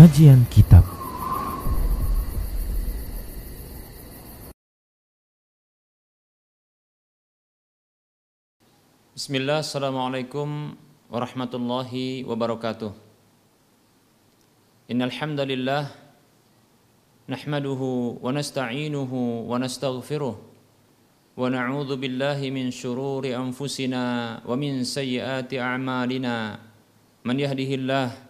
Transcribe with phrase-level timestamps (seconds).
[0.00, 0.80] Kajian Kitab.
[9.12, 10.72] Bismillah, Assalamualaikum
[11.12, 12.96] warahmatullahi wabarakatuh.
[14.88, 15.92] Innalhamdalillah
[17.28, 20.32] Nahmaduhu wa nasta'inuhu wa nasta'gfiruh
[21.36, 26.56] Wa na'udhu billahi min syururi anfusina Wa min sayyiyati a'malina.
[27.20, 28.29] Man yahdihillah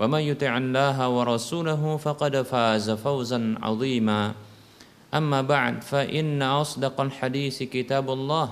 [0.00, 4.34] ومن يطع الله ورسوله فقد فاز فوزا عظيما
[5.14, 8.46] أما بعد فإن أصدق الحديث كتاب الله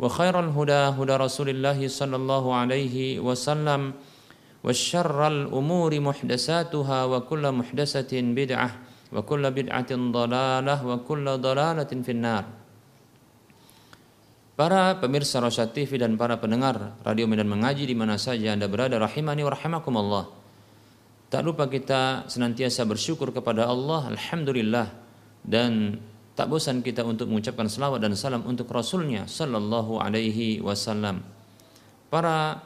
[0.00, 3.92] وخير الهدى هدى رسول الله صلى الله عليه وسلم
[4.64, 8.70] وشر الأمور محدثاتها وكل محدثة بدعة
[9.12, 12.44] وكل بدعة ضلالة وكل ضلالة في النار
[14.60, 19.00] Para pemirsa Rosyad TV dan para pendengar Radio Medan Mengaji di mana saja Anda berada
[19.00, 20.28] rahimani wa rahimakumullah.
[21.25, 24.87] Tak lupa kita senantiasa bersyukur kepada Allah, Alhamdulillah.
[25.41, 25.97] Dan
[26.35, 31.23] tak bosan kita untuk mengucapkan salawat dan salam untuk Rasulnya Sallallahu Alaihi Wasallam.
[32.11, 32.61] Para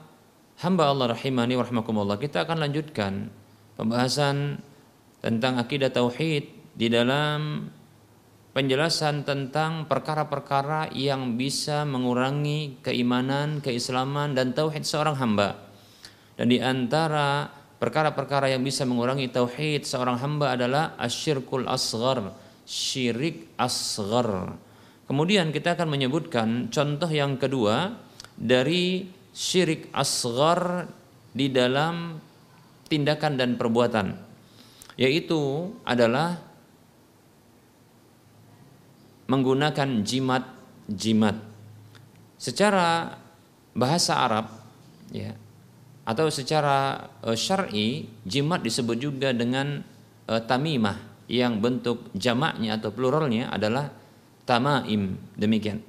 [0.60, 3.30] hamba Allah rahimani wa rahmakumullah, kita akan lanjutkan
[3.80, 4.60] pembahasan
[5.22, 7.70] tentang akidah tauhid di dalam
[8.58, 15.56] penjelasan tentang perkara-perkara yang bisa mengurangi keimanan, keislaman dan tauhid seorang hamba.
[16.36, 22.36] Dan di antara perkara-perkara yang bisa mengurangi tauhid seorang hamba adalah asyirkul asghar,
[22.68, 24.60] syirik asghar.
[25.08, 27.98] Kemudian kita akan menyebutkan contoh yang kedua
[28.38, 30.86] dari syirik asghar
[31.34, 32.20] di dalam
[32.86, 34.30] tindakan dan perbuatan
[35.00, 36.44] yaitu adalah
[39.32, 41.40] menggunakan jimat-jimat.
[42.36, 43.16] Secara
[43.72, 44.52] bahasa Arab
[45.16, 45.32] ya,
[46.10, 49.86] atau secara uh, syar'i jimat disebut juga dengan
[50.26, 50.98] uh, tamimah
[51.30, 53.94] yang bentuk jamaknya atau pluralnya adalah
[54.50, 55.86] tamaim demikian.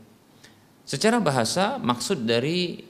[0.85, 2.85] Secara bahasa maksud dari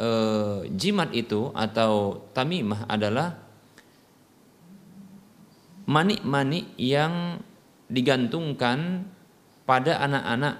[0.00, 3.36] uh, jimat itu atau tamimah adalah
[5.84, 7.44] manik-manik yang
[7.92, 9.04] digantungkan
[9.68, 10.56] pada anak-anak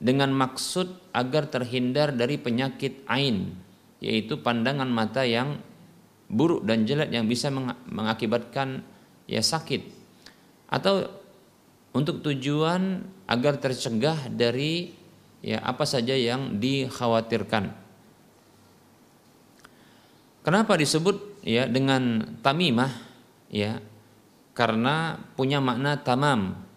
[0.00, 3.68] dengan maksud agar terhindar dari penyakit ain
[4.00, 5.60] yaitu pandangan mata yang
[6.26, 7.52] buruk dan jelek yang bisa
[7.88, 8.82] mengakibatkan
[9.28, 9.86] ya sakit
[10.70, 11.20] atau
[11.90, 14.94] untuk tujuan agar tercegah dari
[15.42, 17.74] ya apa saja yang dikhawatirkan.
[20.40, 22.92] Kenapa disebut ya dengan tamimah
[23.52, 23.82] ya?
[24.56, 26.68] Karena punya makna tamam.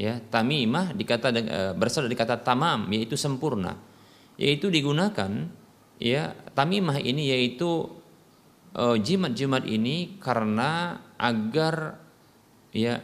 [0.00, 3.76] Ya, tamimah dikata eh, berasal dari kata tamam yaitu sempurna.
[4.40, 5.30] Yaitu digunakan
[6.02, 7.86] ya tamimah ini yaitu
[8.74, 12.02] uh, jimat-jimat ini karena agar
[12.74, 12.98] ya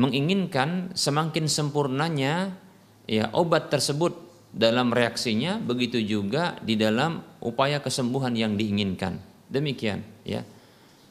[0.00, 2.56] menginginkan semakin sempurnanya
[3.04, 4.16] ya obat tersebut
[4.48, 9.20] dalam reaksinya begitu juga di dalam upaya kesembuhan yang diinginkan.
[9.52, 10.40] Demikian ya.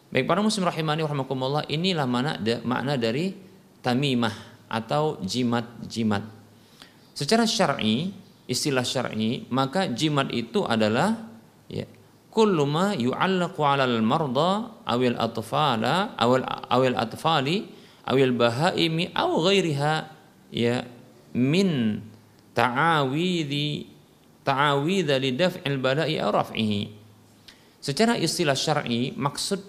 [0.09, 3.33] Baik para muslim rahimani rahimakumullah inilah mana makna dari
[3.85, 6.25] tamimah atau jimat-jimat.
[7.13, 11.15] Secara syar'i istilah syar'i maka jimat itu adalah
[11.71, 11.87] ya
[12.33, 17.69] kullu ma yu'allaqu 'alal marda awil atfala awil awil atfali
[18.09, 19.93] awil bahaimi aw ghairiha
[20.51, 20.83] ya
[21.33, 22.01] min
[22.53, 23.89] ta'awidhi
[24.45, 26.81] ta'awidha li daf'il bala'i aw raf'ihi.
[27.83, 29.59] Secara istilah syar'i maksud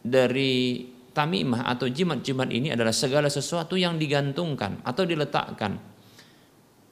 [0.00, 5.76] dari tamimah atau jimat-jimat ini adalah segala sesuatu yang digantungkan atau diletakkan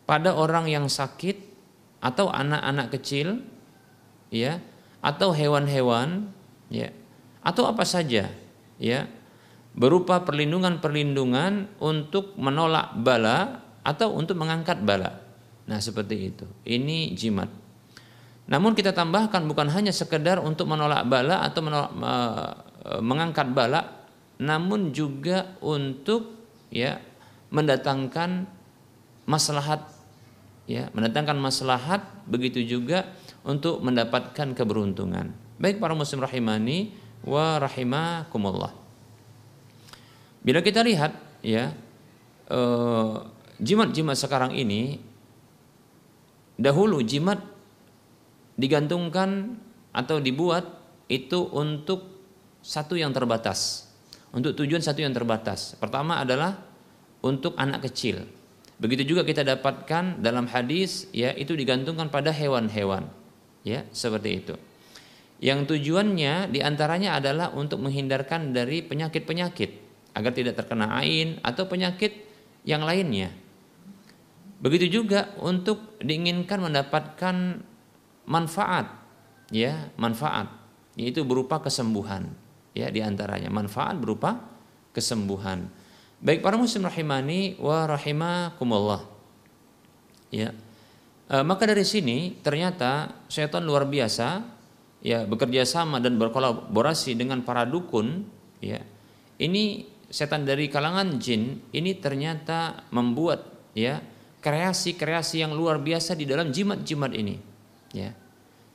[0.09, 1.37] pada orang yang sakit
[2.01, 3.45] atau anak-anak kecil
[4.33, 4.57] ya
[5.05, 6.33] atau hewan-hewan
[6.73, 6.89] ya
[7.45, 8.33] atau apa saja
[8.81, 9.01] ya
[9.77, 15.23] berupa perlindungan-perlindungan untuk menolak bala atau untuk mengangkat bala.
[15.69, 16.47] Nah, seperti itu.
[16.67, 17.47] Ini jimat.
[18.49, 21.93] Namun kita tambahkan bukan hanya sekedar untuk menolak bala atau menolak,
[23.05, 24.09] mengangkat bala,
[24.41, 26.33] namun juga untuk
[26.73, 26.99] ya
[27.53, 28.49] mendatangkan
[29.29, 29.98] maslahat
[30.69, 33.09] ya, mendatangkan maslahat begitu juga
[33.43, 35.33] untuk mendapatkan keberuntungan.
[35.57, 36.93] Baik para muslim rahimani
[37.25, 38.77] wa rahimakumullah.
[40.45, 41.73] Bila kita lihat ya
[42.47, 43.15] eh,
[43.59, 45.01] jimat-jimat sekarang ini
[46.61, 47.43] dahulu jimat
[48.61, 49.57] digantungkan
[49.97, 50.67] atau dibuat
[51.09, 52.05] itu untuk
[52.61, 53.89] satu yang terbatas.
[54.29, 55.73] Untuk tujuan satu yang terbatas.
[55.81, 56.61] Pertama adalah
[57.25, 58.38] untuk anak kecil.
[58.79, 63.11] Begitu juga kita dapatkan dalam hadis ya itu digantungkan pada hewan-hewan.
[63.67, 64.55] Ya, seperti itu.
[65.39, 69.71] Yang tujuannya di antaranya adalah untuk menghindarkan dari penyakit-penyakit
[70.15, 72.27] agar tidak terkena ain atau penyakit
[72.67, 73.31] yang lainnya.
[74.59, 77.63] Begitu juga untuk diinginkan mendapatkan
[78.27, 78.91] manfaat,
[79.55, 80.51] ya manfaat,
[80.99, 82.35] yaitu berupa kesembuhan,
[82.75, 84.43] ya di antaranya manfaat berupa
[84.91, 85.71] kesembuhan.
[86.19, 89.07] Baik para muslim rahimani wa rahimakumullah.
[90.35, 90.51] Ya.
[91.31, 94.43] E, maka dari sini ternyata setan luar biasa
[94.99, 98.27] ya bekerja sama dan berkolaborasi dengan para dukun
[98.59, 98.83] ya.
[99.39, 104.03] Ini setan dari kalangan jin ini ternyata membuat ya
[104.43, 107.37] kreasi-kreasi yang luar biasa di dalam jimat-jimat ini.
[107.95, 108.11] Ya.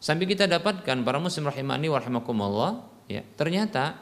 [0.03, 2.71] Sampai kita dapatkan para muslim rahimani wa rahimakumullah,
[3.07, 3.95] ya, ternyata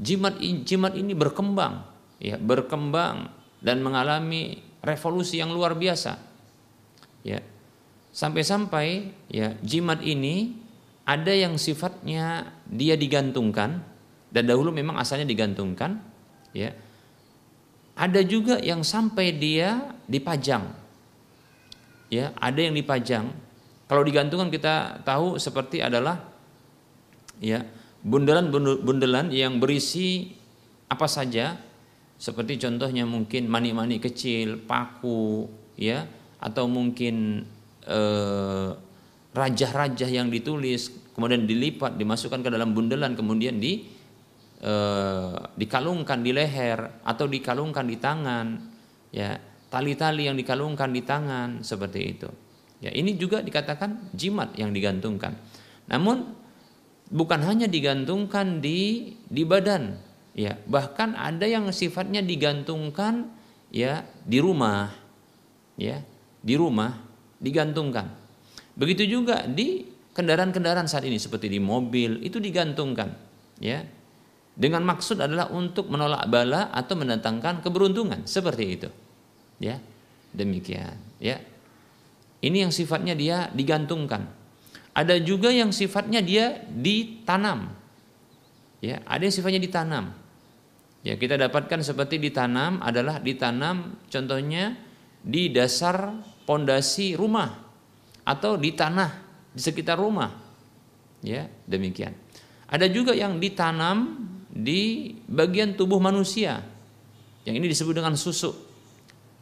[0.00, 1.84] jimat jimat ini berkembang,
[2.22, 3.30] ya, berkembang
[3.60, 6.18] dan mengalami revolusi yang luar biasa.
[7.26, 7.42] Ya.
[8.16, 10.56] Sampai-sampai ya jimat ini
[11.04, 13.84] ada yang sifatnya dia digantungkan
[14.32, 16.00] dan dahulu memang asalnya digantungkan,
[16.56, 16.72] ya.
[17.96, 20.86] Ada juga yang sampai dia dipajang
[22.12, 23.30] ya ada yang dipajang
[23.86, 26.22] kalau digantungkan kita tahu seperti adalah
[27.42, 27.62] ya
[28.02, 30.34] bundelan-bundelan yang berisi
[30.86, 31.58] apa saja
[32.16, 36.08] seperti contohnya mungkin mani-mani kecil, paku, ya,
[36.40, 37.44] atau mungkin
[37.84, 38.70] eh,
[39.36, 43.84] rajah-rajah yang ditulis, kemudian dilipat, dimasukkan ke dalam bundelan, kemudian di
[44.64, 48.46] eh, dikalungkan di leher atau dikalungkan di tangan,
[49.12, 49.36] ya
[49.68, 52.28] tali-tali yang dikalungkan di tangan seperti itu.
[52.80, 55.36] Ya, ini juga dikatakan jimat yang digantungkan.
[55.88, 56.32] Namun
[57.08, 59.96] bukan hanya digantungkan di di badan,
[60.36, 63.32] ya, bahkan ada yang sifatnya digantungkan
[63.72, 64.92] ya di rumah.
[65.76, 66.00] Ya,
[66.40, 66.96] di rumah
[67.40, 68.08] digantungkan.
[68.76, 69.84] Begitu juga di
[70.16, 73.12] kendaraan-kendaraan saat ini seperti di mobil itu digantungkan,
[73.60, 73.84] ya.
[74.56, 78.88] Dengan maksud adalah untuk menolak bala atau mendatangkan keberuntungan, seperti itu.
[79.60, 79.76] Ya,
[80.32, 80.96] demikian.
[81.20, 81.44] Ya,
[82.40, 84.28] ini yang sifatnya dia digantungkan.
[84.96, 87.68] Ada juga yang sifatnya dia ditanam.
[88.80, 90.16] Ya, ada yang sifatnya ditanam.
[91.06, 94.74] Ya, kita dapatkan seperti ditanam adalah ditanam contohnya
[95.22, 97.62] di dasar pondasi rumah
[98.26, 99.10] atau di tanah
[99.54, 100.34] di sekitar rumah.
[101.22, 102.10] Ya, demikian.
[102.66, 104.18] Ada juga yang ditanam
[104.50, 106.58] di bagian tubuh manusia.
[107.46, 108.58] Yang ini disebut dengan susuk.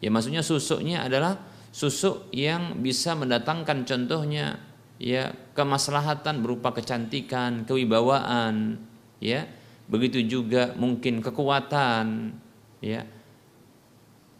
[0.04, 1.40] Ya maksudnya susuknya adalah
[1.72, 4.60] susuk yang bisa mendatangkan contohnya
[5.00, 8.76] ya kemaslahatan berupa kecantikan, kewibawaan,
[9.16, 9.48] ya.
[9.90, 12.32] Begitu juga mungkin kekuatan,
[12.80, 13.04] ya.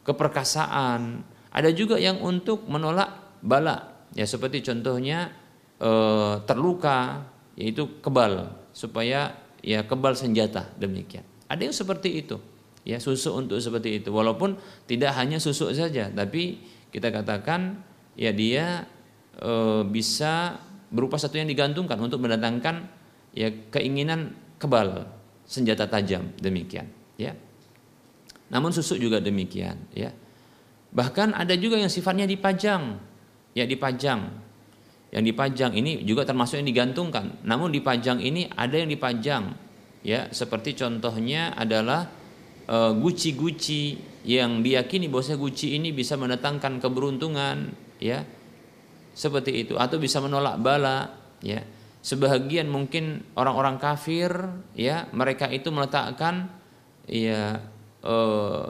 [0.04, 1.24] Keperkasaan.
[1.54, 5.30] Ada juga yang untuk menolak bala, ya seperti contohnya
[5.78, 5.90] e,
[6.44, 11.22] terluka yaitu kebal supaya ya kebal senjata demikian.
[11.46, 12.36] Ada yang seperti itu
[12.84, 16.60] ya susuk untuk seperti itu walaupun tidak hanya susuk saja tapi
[16.92, 17.80] kita katakan
[18.14, 18.84] ya dia
[19.40, 20.60] e, bisa
[20.92, 22.86] berupa satu yang digantungkan untuk mendatangkan
[23.32, 25.08] ya keinginan kebal
[25.54, 27.38] senjata tajam demikian ya.
[28.50, 30.10] Namun susuk juga demikian ya.
[30.90, 32.98] Bahkan ada juga yang sifatnya dipajang
[33.54, 34.42] ya dipajang.
[35.14, 37.38] Yang dipajang ini juga termasuk yang digantungkan.
[37.46, 39.54] Namun dipajang ini ada yang dipajang
[40.02, 40.26] ya.
[40.34, 42.10] Seperti contohnya adalah
[42.64, 48.24] Eh, guci-guci yang diyakini bahwa guci ini bisa mendatangkan keberuntungan ya.
[49.12, 49.76] Seperti itu.
[49.76, 51.12] Atau bisa menolak bala
[51.44, 51.60] ya
[52.04, 54.28] sebagian mungkin orang-orang kafir
[54.76, 56.52] ya mereka itu meletakkan
[57.08, 57.64] ya
[58.04, 58.14] e,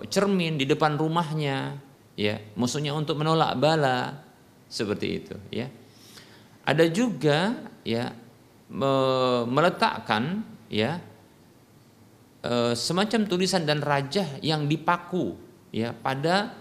[0.07, 1.83] cermin di depan rumahnya
[2.15, 4.23] ya musuhnya untuk menolak bala
[4.71, 5.67] seperti itu ya.
[6.63, 8.15] Ada juga ya
[8.71, 8.93] me,
[9.51, 11.03] meletakkan ya
[12.39, 15.35] e, semacam tulisan dan rajah yang dipaku
[15.75, 16.55] ya pada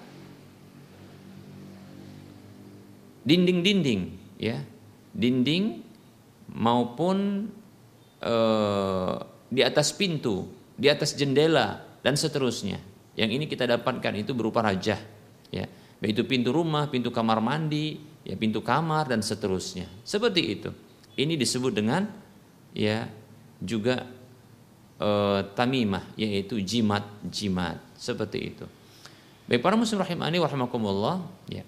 [3.29, 4.01] dinding-dinding
[4.41, 4.57] ya
[5.13, 5.92] dinding
[6.53, 7.49] maupun
[8.21, 8.35] e,
[9.49, 12.81] di atas pintu di atas jendela dan seterusnya.
[13.13, 14.97] Yang ini kita dapatkan itu berupa rajah
[15.53, 15.65] ya.
[16.01, 19.85] Baik itu pintu rumah pintu kamar mandi ya pintu kamar dan seterusnya.
[20.01, 20.69] Seperti itu.
[21.13, 22.09] Ini disebut dengan
[22.73, 23.05] ya
[23.61, 24.09] juga
[24.97, 25.09] e,
[25.53, 27.77] tamimah yaitu jimat jimat.
[27.93, 28.65] Seperti itu.
[29.45, 31.21] Baik para muslim rahimani warahmatullah
[31.53, 31.63] ya.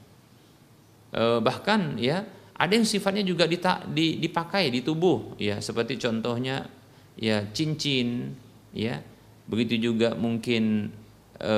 [1.14, 3.44] E, bahkan ya ada yang sifatnya juga
[3.92, 5.36] dipakai di tubuh.
[5.36, 6.72] Ya seperti contohnya
[7.20, 8.32] ya cincin
[8.72, 9.04] ya.
[9.46, 10.90] Begitu juga mungkin
[11.38, 11.56] e,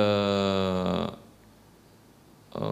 [2.52, 2.64] e,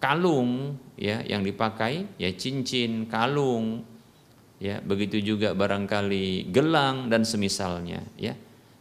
[0.00, 2.16] kalung ya yang dipakai.
[2.16, 3.84] Ya cincin kalung
[4.56, 4.80] ya.
[4.80, 8.32] Begitu juga barangkali gelang dan semisalnya ya.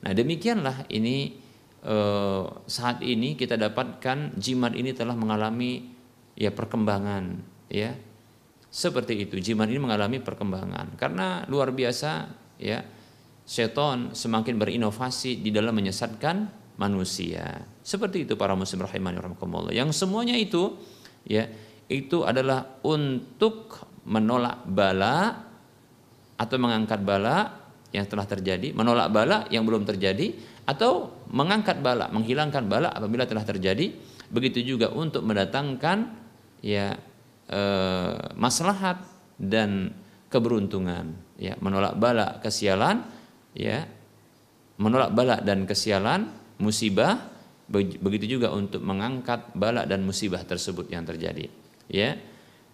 [0.01, 1.37] Nah demikianlah ini
[1.85, 5.93] eh, saat ini kita dapatkan jimat ini telah mengalami
[6.33, 7.37] ya perkembangan
[7.69, 7.93] ya
[8.71, 10.95] seperti itu jimat ini mengalami perkembangan.
[10.95, 12.79] Karena luar biasa ya
[13.43, 16.47] seton semakin berinovasi di dalam menyesatkan
[16.79, 17.67] manusia.
[17.83, 19.75] Seperti itu para muslim rahimani rahimakumullah.
[19.75, 20.79] Yang semuanya itu
[21.27, 21.51] ya
[21.91, 23.75] itu adalah untuk
[24.07, 25.45] menolak bala
[26.39, 27.59] atau mengangkat bala
[27.91, 30.31] yang telah terjadi, menolak bala yang belum terjadi,
[30.63, 33.91] atau mengangkat bala, menghilangkan bala apabila telah terjadi.
[34.31, 36.07] Begitu juga untuk mendatangkan
[36.63, 36.95] ya
[37.51, 37.61] e,
[38.39, 39.03] maslahat
[39.35, 39.91] dan
[40.31, 43.03] keberuntungan, ya menolak bala kesialan,
[43.51, 43.83] ya
[44.79, 46.31] menolak bala dan kesialan,
[46.63, 47.19] musibah,
[47.75, 51.51] begitu juga untuk mengangkat bala dan musibah tersebut yang terjadi,
[51.91, 52.15] ya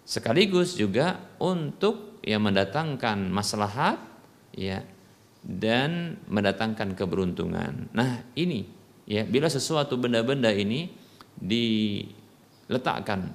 [0.08, 4.00] sekaligus juga untuk yang mendatangkan maslahat
[4.56, 4.84] ya
[5.44, 7.92] dan mendatangkan keberuntungan.
[7.92, 8.68] Nah, ini
[9.08, 10.92] ya bila sesuatu benda-benda ini
[11.40, 13.32] diletakkan,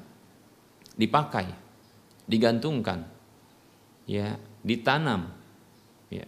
[0.97, 1.49] dipakai,
[2.29, 3.09] digantungkan,
[4.09, 5.33] ya, ditanam,
[6.13, 6.25] ya,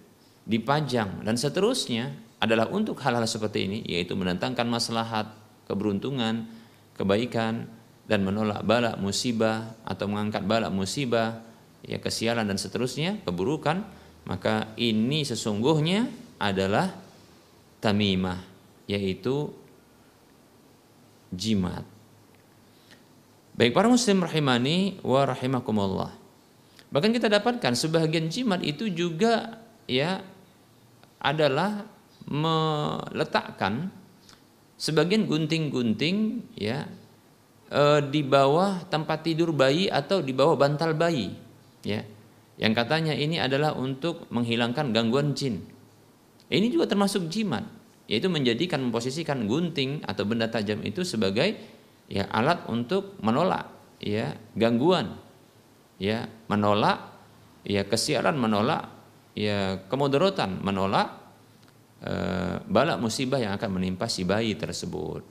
[0.48, 5.32] dipajang dan seterusnya adalah untuk hal-hal seperti ini yaitu mendatangkan maslahat,
[5.64, 6.44] keberuntungan,
[6.96, 7.68] kebaikan
[8.04, 11.40] dan menolak bala musibah atau mengangkat bala musibah
[11.84, 13.84] ya kesialan dan seterusnya, keburukan,
[14.24, 16.08] maka ini sesungguhnya
[16.40, 16.92] adalah
[17.80, 18.40] tamimah,
[18.88, 19.52] yaitu
[21.32, 21.84] jimat.
[23.54, 26.10] Baik para muslim rahimani wa rahimakumullah.
[26.90, 30.26] Bahkan kita dapatkan sebagian jimat itu juga ya
[31.22, 31.86] adalah
[32.26, 33.94] meletakkan
[34.74, 36.88] sebagian gunting-gunting ya
[37.70, 41.32] eh, di bawah tempat tidur bayi atau di bawah bantal bayi
[41.84, 42.02] ya
[42.56, 45.60] yang katanya ini adalah untuk menghilangkan gangguan jin
[46.48, 47.64] ini juga termasuk jimat
[48.08, 51.56] yaitu menjadikan memposisikan gunting atau benda tajam itu sebagai
[52.08, 53.70] ya alat untuk menolak
[54.00, 55.16] ya gangguan
[55.96, 56.98] ya menolak
[57.64, 58.92] ya kesialan menolak
[59.32, 61.08] ya kemudaratan menolak
[62.04, 62.12] e,
[62.68, 65.24] balak musibah yang akan menimpa si bayi tersebut.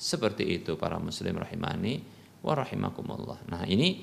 [0.00, 2.00] Seperti itu para muslim rahimani
[2.40, 3.44] wa rahimakumullah.
[3.52, 4.00] Nah ini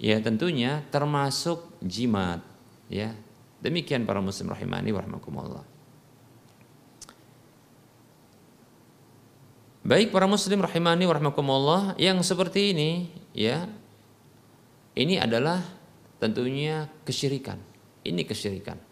[0.00, 2.42] ya tentunya termasuk jimat
[2.90, 3.14] ya.
[3.62, 5.75] Demikian para muslim rahimani warahmatullah
[9.86, 12.90] baik para muslim rahimani warahmatullah yang seperti ini
[13.30, 13.70] ya
[14.98, 15.62] ini adalah
[16.18, 17.62] tentunya kesyirikan
[18.02, 18.82] ini kesyirikan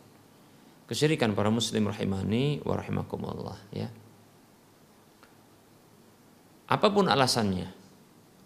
[0.87, 3.91] kesyirikan para muslim rahimani warahmatullah ya
[6.71, 7.67] apa pun alasannya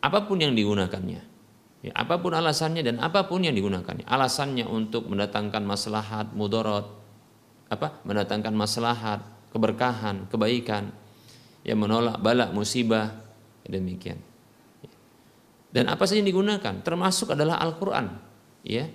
[0.00, 1.38] apa pun yang digunakannya
[1.78, 4.02] Ya, apa pun alasannya dan apa pun yang digunakannya.
[4.02, 6.90] Alasannya untuk mendatangkan maslahat, mudorot,
[7.71, 8.02] apa?
[8.02, 9.23] Mendatangkan maslahat,
[9.55, 10.90] keberkahan, kebaikan,
[11.68, 13.12] yang menolak balak musibah,
[13.68, 14.16] demikian.
[15.68, 18.16] Dan apa saja yang digunakan, termasuk adalah Al-Quran.
[18.64, 18.88] Ya,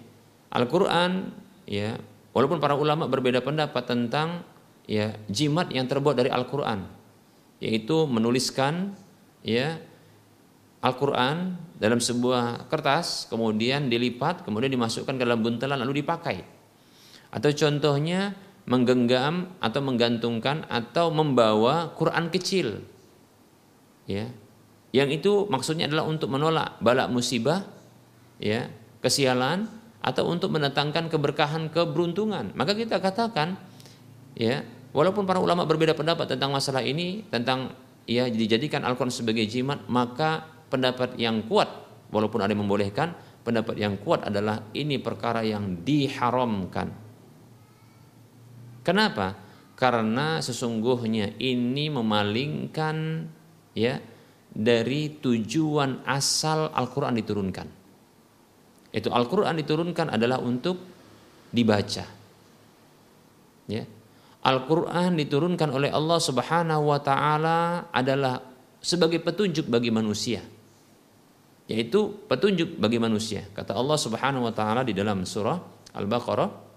[0.49, 1.29] Al-Quran,
[1.69, 2.01] ya,
[2.33, 4.41] walaupun para ulama berbeda pendapat tentang
[4.89, 6.89] ya jimat yang terbuat dari Al-Quran,
[7.61, 8.97] yaitu menuliskan
[9.45, 9.77] ya
[10.81, 16.41] Al-Quran dalam sebuah kertas, kemudian dilipat, kemudian dimasukkan ke dalam buntelan lalu dipakai.
[17.29, 22.83] Atau contohnya menggenggam atau menggantungkan atau membawa Quran kecil.
[24.07, 24.31] Ya.
[24.93, 27.65] Yang itu maksudnya adalah untuk menolak balak musibah,
[28.37, 28.69] ya,
[29.01, 29.65] kesialan
[29.99, 32.53] atau untuk mendatangkan keberkahan, keberuntungan.
[32.53, 33.57] Maka kita katakan
[34.37, 34.61] ya,
[34.93, 37.73] walaupun para ulama berbeda pendapat tentang masalah ini, tentang
[38.05, 41.67] ya dijadikan Al-Quran sebagai jimat, maka pendapat yang kuat
[42.13, 47.02] walaupun ada yang membolehkan pendapat yang kuat adalah ini perkara yang diharamkan
[48.83, 49.39] kenapa
[49.73, 53.27] karena sesungguhnya ini memalingkan
[53.73, 53.97] ya
[54.53, 57.67] dari tujuan asal Al-Qur'an diturunkan.
[58.93, 60.77] Itu Al-Qur'an diturunkan adalah untuk
[61.49, 62.05] dibaca.
[63.65, 63.83] Ya.
[64.43, 68.37] Al-Qur'an diturunkan oleh Allah Subhanahu wa taala adalah
[68.77, 70.45] sebagai petunjuk bagi manusia.
[71.65, 73.49] Yaitu petunjuk bagi manusia.
[73.55, 75.57] Kata Allah Subhanahu wa taala di dalam surah
[75.97, 76.72] Al-Baqarah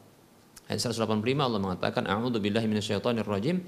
[0.67, 3.63] ayat 185 Allah mengatakan a'udzu billahi minasyaitonir rajim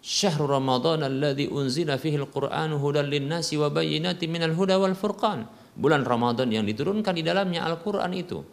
[0.00, 6.06] syahrul ramadan alladzi unzila fihi al-qur'anu hudan lin-nasi wa bayyinatin minal huda wal furqan bulan
[6.06, 8.46] Ramadan yang diturunkan di dalamnya Al-Qur'an itu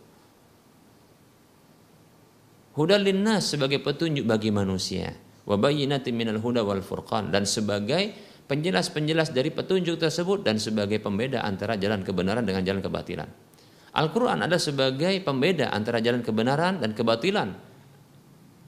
[2.72, 5.12] Hudan linnas sebagai petunjuk bagi manusia.
[5.44, 8.16] Wa bayyinatin minal huda wal furqan dan sebagai
[8.48, 13.28] penjelas-penjelas dari petunjuk tersebut dan sebagai pembeda antara jalan kebenaran dengan jalan kebatilan.
[13.92, 17.60] Al-Quran ada sebagai pembeda antara jalan kebenaran dan kebatilan.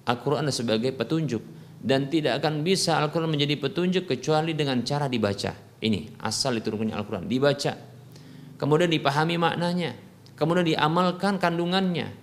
[0.03, 1.39] Al-Quran sebagai petunjuk
[1.83, 5.51] dan tidak akan bisa Al-Quran menjadi petunjuk kecuali dengan cara dibaca.
[5.83, 7.75] Ini asal diturunkannya Al-Quran, dibaca.
[8.55, 9.91] Kemudian dipahami maknanya,
[10.39, 12.15] kemudian diamalkan kandungannya,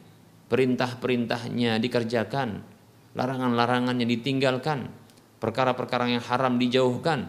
[0.48, 2.64] perintah-perintahnya dikerjakan,
[3.12, 4.88] larangan-larangannya ditinggalkan,
[5.36, 7.28] perkara-perkara yang haram dijauhkan,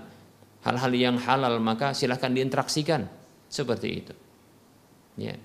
[0.64, 3.12] hal-hal yang halal maka silahkan diinteraksikan
[3.52, 4.14] seperti itu.
[5.20, 5.36] Ya.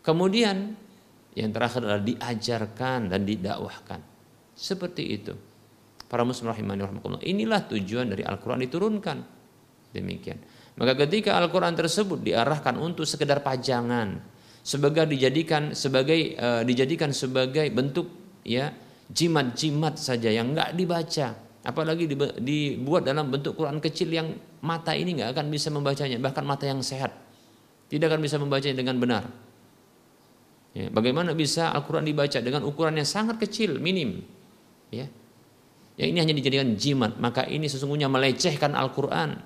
[0.00, 0.76] Kemudian
[1.34, 4.00] yang terakhir adalah diajarkan dan didakwahkan.
[4.54, 5.34] Seperti itu.
[6.06, 7.22] Para muslim rahimani rahmatullah.
[7.26, 9.16] Inilah tujuan dari Al-Quran diturunkan.
[9.90, 10.38] Demikian.
[10.78, 14.22] Maka ketika Al-Quran tersebut diarahkan untuk sekedar pajangan,
[14.64, 18.08] sebagai dijadikan sebagai uh, dijadikan sebagai bentuk
[18.48, 18.72] ya
[19.12, 22.08] jimat-jimat saja yang nggak dibaca apalagi
[22.40, 24.32] dibuat dalam bentuk Quran kecil yang
[24.64, 27.12] mata ini nggak akan bisa membacanya bahkan mata yang sehat
[27.92, 29.28] tidak akan bisa membacanya dengan benar
[30.74, 34.20] ya, bagaimana bisa Al-Quran dibaca dengan ukuran yang sangat kecil minim?
[34.90, 35.08] Ya.
[35.94, 39.38] Yang ini hanya dijadikan jimat maka ini sesungguhnya melecehkan Al-Quran.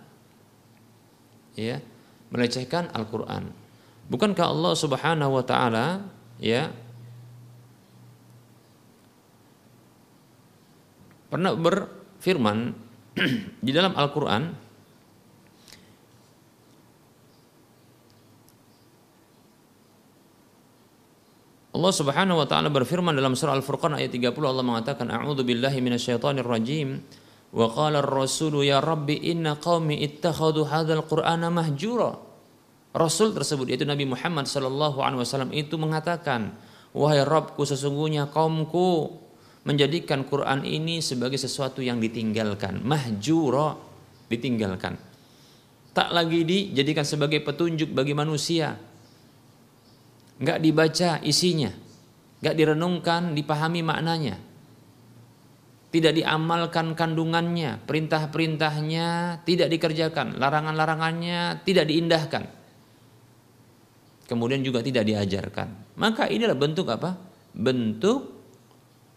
[1.55, 1.85] Ya
[2.33, 3.53] melecehkan Al-Quran.
[4.09, 6.09] Bukankah Allah Subhanahu wa taala
[6.41, 6.73] ya
[11.29, 12.73] pernah berfirman
[13.65, 14.57] di dalam Al-Qur'an
[21.79, 26.43] Allah Subhanahu wa taala berfirman dalam surah Al-Furqan ayat 30 Allah mengatakan a'udzu billahi minasyaitonir
[26.43, 26.99] rajim.
[27.55, 32.19] Wa qala ar-rasulu ya rabbi inna qaumi ittakhadhu hadzal qur'ana mahjura.
[32.99, 36.59] Rasul tersebut yaitu Nabi Muhammad Shallallahu Alaihi Wasallam itu mengatakan,
[36.99, 39.15] wahai Robku sesungguhnya kaumku
[39.63, 43.79] menjadikan Quran ini sebagai sesuatu yang ditinggalkan, mahjuro
[44.27, 44.99] ditinggalkan,
[45.95, 48.75] tak lagi dijadikan sebagai petunjuk bagi manusia,
[50.39, 51.71] nggak dibaca isinya,
[52.43, 54.39] nggak direnungkan, dipahami maknanya,
[55.91, 62.59] tidak diamalkan kandungannya, perintah-perintahnya tidak dikerjakan, larangan-larangannya tidak diindahkan
[64.29, 65.97] kemudian juga tidak diajarkan.
[65.97, 67.17] Maka inilah bentuk apa?
[67.57, 68.37] Bentuk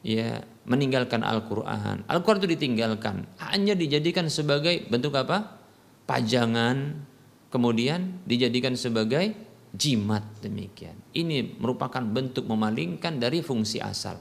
[0.02, 2.08] ya meninggalkan Al-Qur'an.
[2.08, 5.60] Al-Qur'an itu ditinggalkan, hanya dijadikan sebagai bentuk apa?
[6.02, 7.08] pajangan,
[7.54, 9.32] kemudian dijadikan sebagai
[9.72, 10.96] jimat demikian.
[11.16, 14.20] Ini merupakan bentuk memalingkan dari fungsi asal.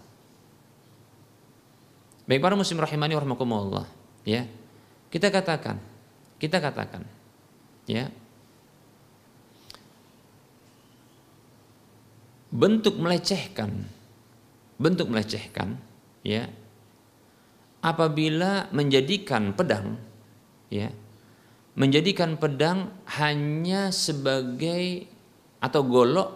[2.27, 3.87] Baik para muslim rahimani warahmatullah,
[4.23, 4.47] ya.
[5.11, 5.83] Kita katakan,
[6.39, 7.03] kita katakan,
[7.91, 8.07] ya,
[12.51, 13.87] bentuk melecehkan
[14.81, 15.79] bentuk melecehkan
[16.27, 16.51] ya
[17.85, 20.01] apabila menjadikan pedang
[20.73, 20.91] ya
[21.79, 25.07] menjadikan pedang hanya sebagai
[25.61, 26.29] atau golok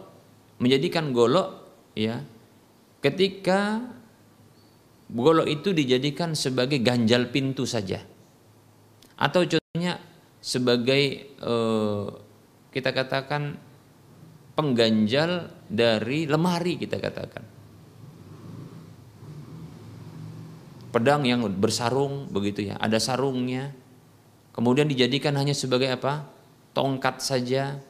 [0.61, 1.49] menjadikan golok
[1.97, 2.21] ya
[3.01, 3.81] ketika
[5.11, 8.05] golok itu dijadikan sebagai ganjal pintu saja
[9.17, 9.99] atau contohnya
[10.45, 12.07] sebagai eh,
[12.75, 13.57] kita katakan
[14.55, 17.45] pengganjal dari lemari kita katakan.
[20.95, 23.75] Pedang yang bersarung begitu ya, ada sarungnya.
[24.55, 26.31] Kemudian dijadikan hanya sebagai apa?
[26.71, 27.83] Tongkat saja.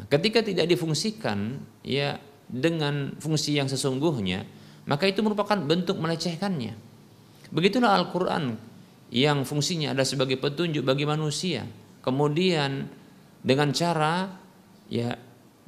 [0.00, 2.16] Nah, ketika tidak difungsikan ya
[2.48, 4.48] dengan fungsi yang sesungguhnya,
[4.88, 6.72] maka itu merupakan bentuk melecehkannya.
[7.52, 8.56] Begitulah Al-Qur'an
[9.12, 11.68] yang fungsinya ada sebagai petunjuk bagi manusia.
[12.00, 12.88] Kemudian
[13.44, 14.40] dengan cara
[14.88, 15.12] ya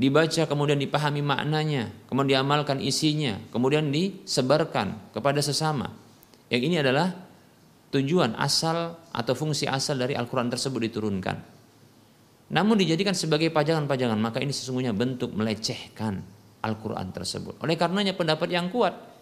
[0.00, 5.92] dibaca kemudian dipahami maknanya, kemudian diamalkan isinya, kemudian disebarkan kepada sesama.
[6.48, 7.12] Yang ini adalah
[7.92, 11.51] tujuan asal atau fungsi asal dari Al-Quran tersebut diturunkan.
[12.52, 16.20] Namun dijadikan sebagai pajangan-pajangan, maka ini sesungguhnya bentuk melecehkan
[16.60, 17.56] Al-Quran tersebut.
[17.64, 19.12] Oleh karenanya pendapat yang kuat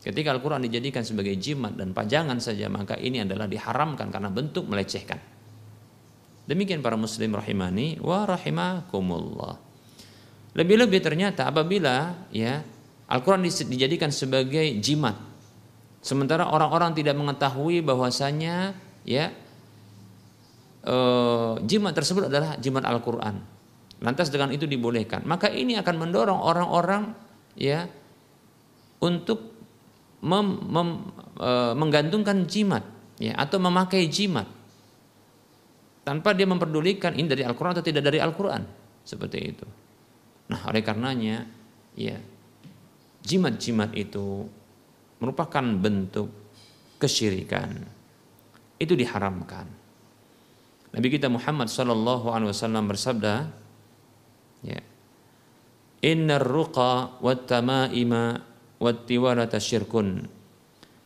[0.00, 5.20] Ketika Al-Quran dijadikan sebagai jimat dan pajangan saja, maka ini adalah diharamkan karena bentuk melecehkan.
[6.48, 9.60] Demikian para muslim rahimani wa rahimakumullah.
[10.56, 12.64] Lebih-lebih ternyata apabila ya
[13.12, 15.20] Al-Quran dijadikan sebagai jimat,
[16.00, 18.72] sementara orang-orang tidak mengetahui bahwasanya
[19.04, 19.36] ya
[20.84, 20.96] e,
[21.64, 23.36] jimat tersebut adalah jimat Al-Quran.
[24.00, 27.12] Lantas dengan itu dibolehkan, maka ini akan mendorong orang-orang
[27.56, 27.84] ya
[29.04, 29.52] untuk
[30.24, 30.88] mem, mem,
[31.36, 32.84] e, menggantungkan jimat
[33.20, 34.48] ya atau memakai jimat
[36.00, 38.64] tanpa dia memperdulikan ini dari Al-Qur'an atau tidak dari Al-Qur'an
[39.04, 39.66] seperti itu.
[40.50, 41.46] Nah, oleh karenanya
[41.94, 42.16] ya
[43.22, 44.48] jimat-jimat itu
[45.20, 46.28] merupakan bentuk
[46.96, 47.76] kesyirikan.
[48.80, 49.79] Itu diharamkan.
[50.90, 53.46] Nabi kita Muhammad sallallahu alaihi wasallam bersabda
[54.66, 54.80] ya
[56.00, 58.40] Innar ruqa wat tamaima
[58.80, 60.24] wattiwarata syirkun.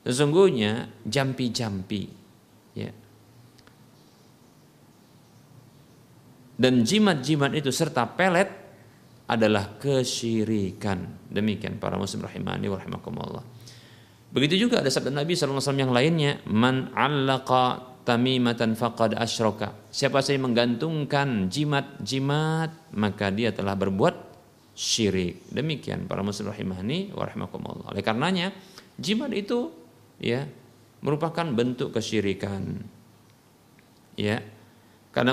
[0.07, 2.03] Sesungguhnya jampi-jampi
[2.79, 2.95] ya.
[6.55, 8.47] Dan jimat-jimat itu serta pelet
[9.27, 11.27] adalah kesyirikan.
[11.27, 13.45] Demikian para muslim rahimani wa rahimakumullah.
[14.31, 19.73] Begitu juga ada sabda Nabi SAW yang lainnya, man 'allaqa tamimatan faqad asyraka.
[19.89, 24.15] Siapa saja menggantungkan jimat-jimat, maka dia telah berbuat
[24.77, 25.49] syirik.
[25.49, 27.91] Demikian para muslim rahimahni wa rahimakumullah.
[27.91, 28.53] Oleh karenanya
[29.01, 29.73] jimat itu
[30.21, 30.45] ya
[31.01, 32.85] merupakan bentuk kesyirikan.
[34.21, 34.45] Ya.
[35.15, 35.31] Karena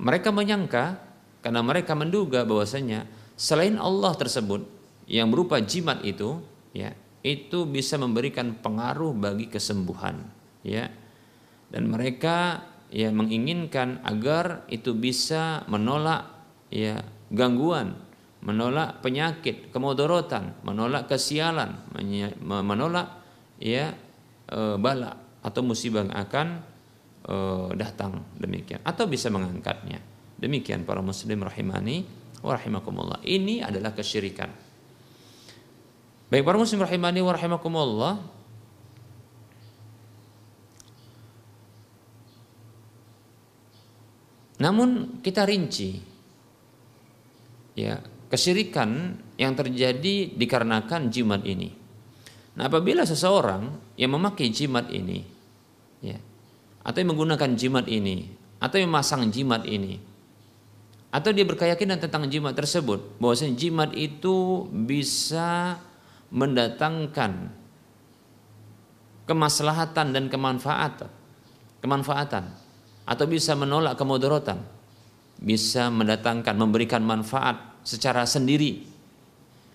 [0.00, 1.04] mereka menyangka
[1.44, 3.04] karena mereka menduga bahwasanya
[3.36, 4.64] selain Allah tersebut
[5.04, 6.40] yang berupa jimat itu
[6.72, 10.24] ya itu bisa memberikan pengaruh bagi kesembuhan
[10.64, 10.88] ya
[11.68, 16.28] dan mereka ya menginginkan agar itu bisa menolak
[16.72, 21.82] ya gangguan menolak penyakit, kemudorotan, menolak kesialan,
[22.42, 23.18] menolak
[23.58, 23.94] ya
[24.46, 26.46] e, bala atau musibah yang akan
[27.26, 27.36] e,
[27.74, 29.98] datang demikian atau bisa mengangkatnya.
[30.38, 32.06] Demikian para muslim rahimani
[32.38, 33.18] wa rahimakumullah.
[33.26, 34.50] Ini adalah kesyirikan.
[36.30, 38.37] Baik para muslim rahimani wa rahimakumullah.
[44.58, 46.02] Namun kita rinci
[47.78, 51.72] ya kesyirikan yang terjadi dikarenakan jimat ini.
[52.58, 55.22] Nah, apabila seseorang yang memakai jimat ini,
[56.02, 56.18] ya,
[56.82, 58.26] atau yang menggunakan jimat ini,
[58.58, 60.02] atau yang memasang jimat ini,
[61.14, 65.78] atau dia berkeyakinan tentang jimat tersebut, bahwasanya jimat itu bisa
[66.34, 67.54] mendatangkan
[69.24, 71.08] kemaslahatan dan kemanfaatan,
[71.78, 72.44] kemanfaatan,
[73.08, 74.60] atau bisa menolak kemudaratan,
[75.40, 78.84] bisa mendatangkan, memberikan manfaat secara sendiri.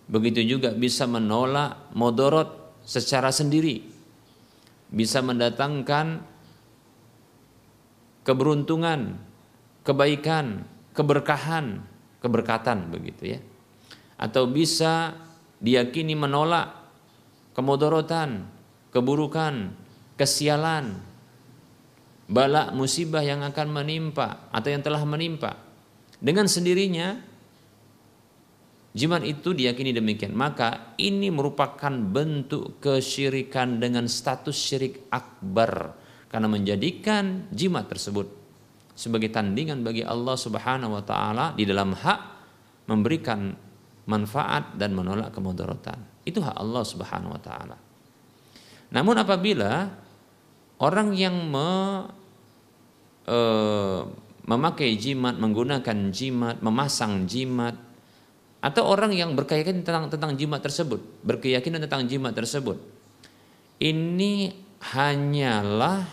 [0.05, 3.81] Begitu juga bisa menolak modorot secara sendiri.
[4.93, 6.21] Bisa mendatangkan
[8.21, 9.17] keberuntungan,
[9.81, 11.81] kebaikan, keberkahan,
[12.21, 13.39] keberkatan begitu ya.
[14.21, 15.17] Atau bisa
[15.57, 16.69] diyakini menolak
[17.57, 18.45] kemodorotan,
[18.93, 19.73] keburukan,
[20.21, 21.12] kesialan,
[22.27, 25.59] bala musibah yang akan menimpa atau yang telah menimpa.
[26.23, 27.33] Dengan sendirinya
[28.93, 30.37] Jimat itu diyakini demikian.
[30.37, 35.97] Maka ini merupakan bentuk kesyirikan dengan status syirik akbar.
[36.29, 38.29] Karena menjadikan jimat tersebut
[38.93, 42.19] sebagai tandingan bagi Allah subhanahu wa ta'ala di dalam hak
[42.85, 43.53] memberikan
[44.05, 45.97] manfaat dan menolak kemudaratan.
[46.21, 47.77] Itu hak Allah subhanahu wa ta'ala.
[48.93, 49.89] Namun apabila
[50.79, 51.69] orang yang me,
[53.27, 53.39] e,
[54.47, 57.75] memakai jimat, menggunakan jimat, memasang jimat,
[58.63, 62.79] atau orang yang berkeyakinan tentang tentang jimat tersebut, berkeyakinan tentang jimat tersebut.
[63.83, 66.07] Ini hanyalah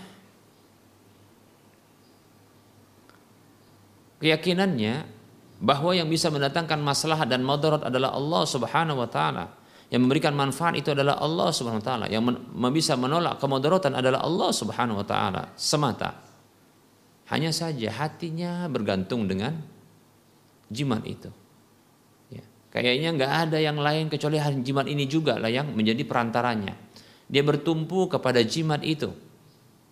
[4.19, 4.95] keyakinannya
[5.61, 9.60] bahwa yang bisa mendatangkan masalah dan madarat adalah Allah Subhanahu wa taala.
[9.91, 12.07] Yang memberikan manfaat itu adalah Allah Subhanahu wa taala.
[12.07, 12.39] Yang
[12.71, 16.15] bisa menolak kemudaratan adalah Allah Subhanahu wa taala semata.
[17.31, 19.59] Hanya saja hatinya bergantung dengan
[20.71, 21.31] jimat itu.
[22.71, 26.79] Kayaknya nggak ada yang lain kecuali jimat ini juga lah yang menjadi perantaranya.
[27.27, 29.11] Dia bertumpu kepada jimat itu.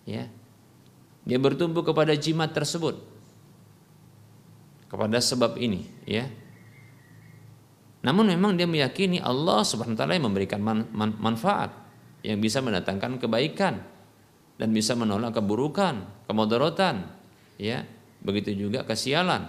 [0.07, 0.31] Ya.
[1.27, 3.03] Dia bertumpu kepada jimat tersebut.
[4.87, 6.31] Kepada sebab ini, ya.
[8.03, 11.75] Namun memang dia meyakini Allah Subhanahu wa taala yang memberikan man, man, manfaat
[12.23, 13.83] yang bisa mendatangkan kebaikan
[14.59, 17.11] dan bisa menolak keburukan, kemudaratan,
[17.59, 17.83] ya.
[18.19, 19.47] Begitu juga kesialan.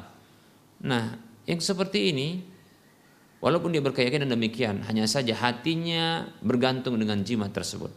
[0.86, 1.18] Nah,
[1.50, 2.28] yang seperti ini
[3.40, 7.92] Walaupun dia berkeyakinan demikian, hanya saja hatinya bergantung dengan jimat tersebut.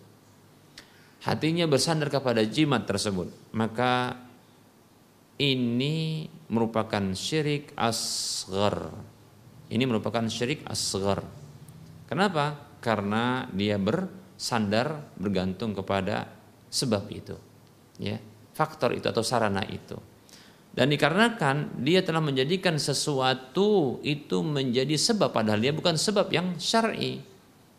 [1.26, 4.22] Hatinya bersandar kepada jimat tersebut, maka
[5.42, 8.94] ini merupakan syirik asgar.
[9.72, 11.24] Ini merupakan syirik asgar.
[12.04, 12.60] Kenapa?
[12.84, 16.28] Karena dia bersandar bergantung kepada
[16.68, 17.32] sebab itu.
[17.96, 18.20] Ya,
[18.52, 19.96] faktor itu atau sarana itu.
[20.72, 27.24] Dan dikarenakan dia telah menjadikan sesuatu itu menjadi sebab padahal dia bukan sebab yang syar'i.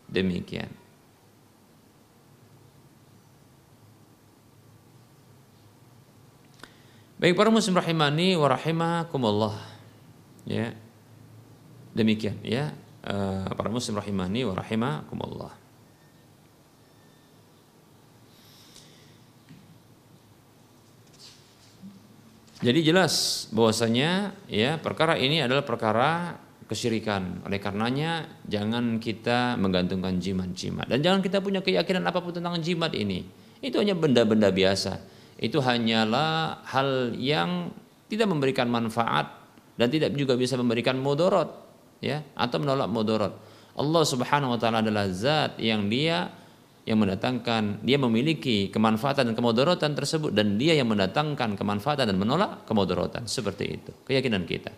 [0.10, 0.70] Demikian.
[7.22, 9.58] Baik para muslim rahimani wa rahimakumullah.
[10.46, 10.83] Ya.
[11.94, 12.74] Demikian ya.
[13.04, 15.54] Eh, para muslim rahimani wa rahimakumullah.
[22.64, 27.44] Jadi jelas bahwasanya ya perkara ini adalah perkara kesyirikan.
[27.44, 32.96] Oleh karenanya jangan kita menggantungkan jimat-jimat dan jangan kita punya keyakinan apa pun tentang jimat
[32.96, 33.28] ini.
[33.60, 35.04] Itu hanya benda-benda biasa.
[35.36, 37.68] Itu hanyalah hal yang
[38.08, 39.28] tidak memberikan manfaat
[39.76, 41.63] dan tidak juga bisa memberikan mudorot
[42.04, 43.34] ya atau menolak mudorot.
[43.74, 46.30] Allah Subhanahu wa taala adalah zat yang dia
[46.84, 52.68] yang mendatangkan dia memiliki kemanfaatan dan kemudaratan tersebut dan dia yang mendatangkan kemanfaatan dan menolak
[52.68, 53.24] kemudaratan.
[53.24, 54.76] Seperti itu keyakinan kita.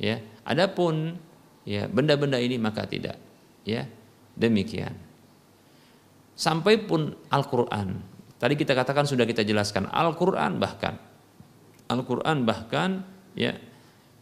[0.00, 1.20] Ya adapun
[1.68, 3.20] ya benda-benda ini maka tidak.
[3.68, 3.84] Ya
[4.32, 4.96] demikian.
[6.36, 8.00] Sampai pun Al-Qur'an.
[8.36, 10.96] Tadi kita katakan sudah kita jelaskan Al-Qur'an bahkan.
[11.88, 13.04] Al-Qur'an bahkan
[13.36, 13.56] ya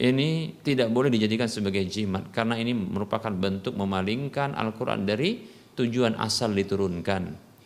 [0.04, 5.40] ini tidak boleh dijadikan sebagai jimat karena ini merupakan bentuk memalingkan Al-Qur'an dari
[5.78, 7.22] tujuan asal diturunkan.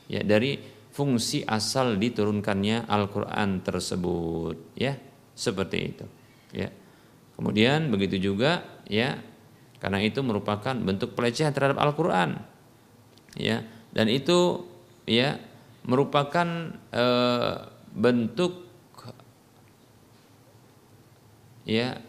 [0.06, 0.60] Ya dari
[0.92, 4.76] fungsi asal diturunkannya Al-Qur'an tersebut.
[4.76, 5.00] Ya
[5.32, 6.04] seperti itu.
[6.52, 6.68] Ya.
[7.38, 9.18] Kemudian begitu juga ya
[9.78, 12.44] karena itu merupakan bentuk pelecehan terhadap Al-Qur'an.
[13.38, 13.64] Ya
[13.96, 14.68] dan itu
[15.08, 15.40] ya
[15.88, 17.06] merupakan e,
[17.96, 18.67] bentuk
[21.68, 22.00] ya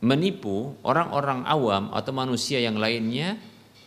[0.00, 3.38] menipu orang-orang awam atau manusia yang lainnya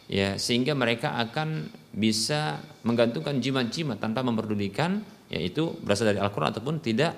[0.07, 5.01] ya sehingga mereka akan bisa menggantungkan jimat-jimat tanpa memperdulikan
[5.33, 7.17] yaitu berasal dari Al-Qur'an ataupun tidak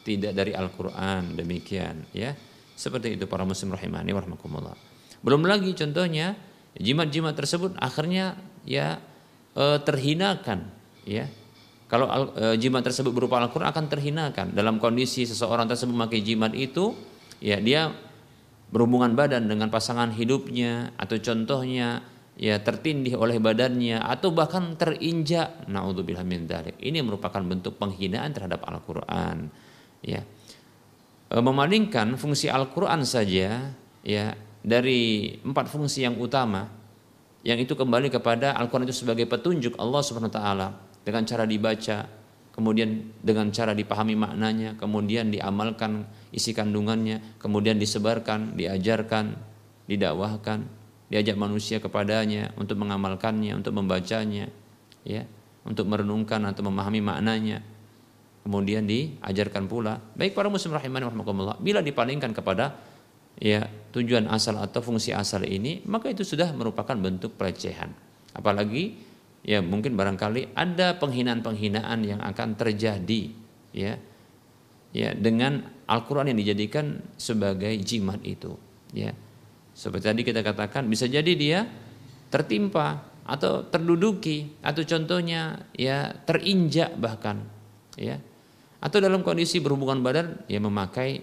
[0.00, 1.36] tidak dari Al-Qur'an.
[1.36, 2.32] Demikian ya.
[2.72, 4.72] Seperti itu para muslim rahimani warahmatullah.
[5.20, 6.32] Belum lagi contohnya
[6.80, 8.96] jimat-jimat tersebut akhirnya ya
[9.52, 10.72] eh, terhinakan
[11.04, 11.28] ya
[11.90, 12.06] kalau
[12.38, 14.54] eh, jimat tersebut berupa Al-Qur'an akan terhinakan.
[14.54, 16.94] Dalam kondisi seseorang tersebut memakai jimat itu
[17.42, 17.90] ya dia
[18.70, 22.06] berhubungan badan dengan pasangan hidupnya atau contohnya
[22.38, 25.66] ya tertindih oleh badannya atau bahkan terinjak.
[25.66, 29.50] Naudzubillah min dzalik ini merupakan bentuk penghinaan terhadap Al-Qur'an
[30.06, 30.22] ya.
[31.26, 33.74] E, memalingkan fungsi Al-Qur'an saja
[34.06, 34.26] ya
[34.62, 36.70] dari empat fungsi yang utama
[37.42, 40.68] yang itu kembali kepada Al-Qur'an itu sebagai petunjuk Allah Subhanahu wa taala
[41.04, 42.20] dengan cara dibaca
[42.60, 49.32] kemudian dengan cara dipahami maknanya, kemudian diamalkan isi kandungannya, kemudian disebarkan, diajarkan,
[49.88, 50.66] didakwahkan,
[51.08, 54.52] diajak manusia kepadanya untuk mengamalkannya, untuk membacanya,
[55.06, 55.24] ya,
[55.64, 57.64] untuk merenungkan atau memahami maknanya.
[58.44, 62.76] Kemudian diajarkan pula, baik para muslim rahimani rahimakumullah, bila dipalingkan kepada
[63.40, 67.92] ya tujuan asal atau fungsi asal ini, maka itu sudah merupakan bentuk pelecehan.
[68.36, 69.09] Apalagi
[69.44, 73.32] ya mungkin barangkali ada penghinaan-penghinaan yang akan terjadi
[73.72, 73.96] ya.
[74.90, 78.58] Ya dengan Al-Qur'an yang dijadikan sebagai jimat itu
[78.90, 79.14] ya.
[79.70, 81.62] Seperti tadi kita katakan bisa jadi dia
[82.30, 87.46] tertimpa atau terduduki atau contohnya ya terinjak bahkan
[87.94, 88.18] ya.
[88.80, 91.20] Atau dalam kondisi berhubungan badan ya memakai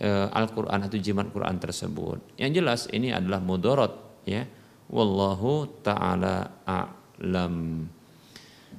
[0.00, 2.40] e, Al-Qur'an atau jimat Quran tersebut.
[2.40, 4.48] Yang jelas ini adalah mudorot ya.
[4.86, 6.64] Wallahu taala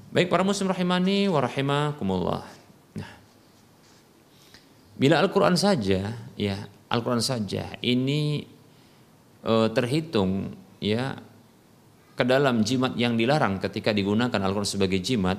[0.08, 2.42] Baik para muslim rahimani wa rahimakumullah.
[2.96, 3.12] Nah,
[4.96, 6.58] bila Al-Qur'an saja ya,
[6.90, 8.48] Al-Qur'an saja ini
[9.44, 11.20] e, terhitung ya
[12.18, 15.38] ke dalam jimat yang dilarang ketika digunakan Al-Qur'an sebagai jimat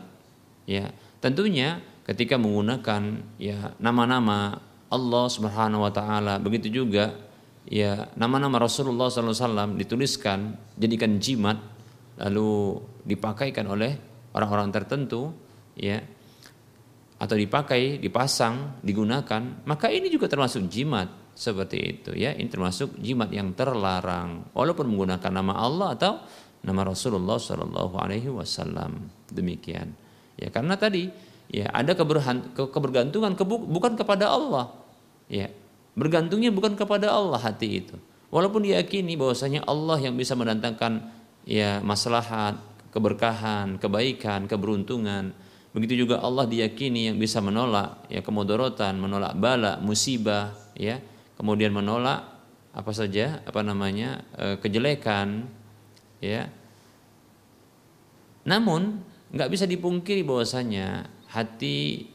[0.69, 7.13] ya, tentunya ketika menggunakan ya nama-nama Allah Subhanahu wa taala begitu juga
[7.69, 11.61] ya nama-nama Rasulullah SAW dituliskan jadikan jimat
[12.19, 13.95] lalu dipakaikan oleh
[14.35, 15.33] orang-orang tertentu
[15.79, 16.03] ya
[17.19, 22.31] atau dipakai, dipasang, digunakan, maka ini juga termasuk jimat seperti itu ya.
[22.35, 26.13] Ini termasuk jimat yang terlarang walaupun menggunakan nama Allah atau
[26.63, 29.11] nama Rasulullah Shallallahu alaihi wasallam.
[29.31, 29.95] Demikian.
[30.39, 31.11] Ya, karena tadi
[31.51, 31.99] ya ada
[32.55, 33.35] kebergantungan
[33.67, 34.71] bukan kepada Allah.
[35.27, 35.51] Ya.
[35.99, 37.99] Bergantungnya bukan kepada Allah hati itu.
[38.31, 41.03] Walaupun diyakini bahwasanya Allah yang bisa mendatangkan
[41.45, 42.59] ya maslahat,
[42.91, 45.35] keberkahan, kebaikan, keberuntungan.
[45.77, 50.99] Begitu juga Allah diyakini yang bisa menolak ya kemudorotan, menolak bala, musibah, ya.
[51.39, 52.25] Kemudian menolak
[52.75, 55.47] apa saja apa namanya e, kejelekan,
[56.19, 56.51] ya.
[58.49, 62.09] Namun nggak bisa dipungkiri bahwasanya hati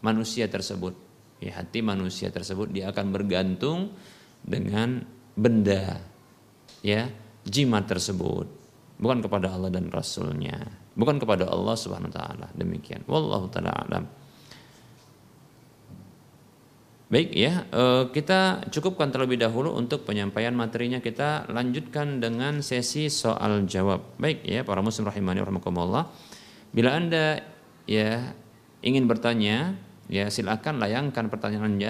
[0.00, 0.94] manusia tersebut,
[1.42, 3.90] ya hati manusia tersebut dia akan bergantung
[4.44, 5.04] dengan
[5.36, 6.00] benda
[6.84, 7.08] ya
[7.44, 8.59] jimat tersebut
[9.00, 10.60] bukan kepada Allah dan Rasulnya
[10.92, 14.04] bukan kepada Allah Subhanahu Wa Taala demikian wallahu taala alam
[17.10, 21.02] Baik ya, eh, kita cukupkan terlebih dahulu untuk penyampaian materinya.
[21.02, 24.14] Kita lanjutkan dengan sesi soal jawab.
[24.14, 26.06] Baik ya, para muslim rahimani rahimakumullah.
[26.70, 27.42] Bila Anda
[27.90, 28.30] ya
[28.86, 29.74] ingin bertanya,
[30.06, 31.82] ya silakan layangkan pertanyaan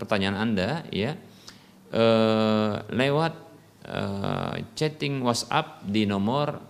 [0.00, 1.20] pertanyaan Anda ya
[1.92, 3.32] uh, lewat
[3.88, 6.60] uh, chatting WhatsApp di nomor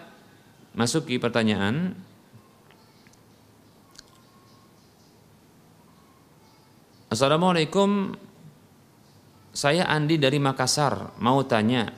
[0.77, 1.97] masuk ke pertanyaan.
[7.09, 8.13] Assalamualaikum
[9.55, 11.95] saya Andi dari Makassar mau tanya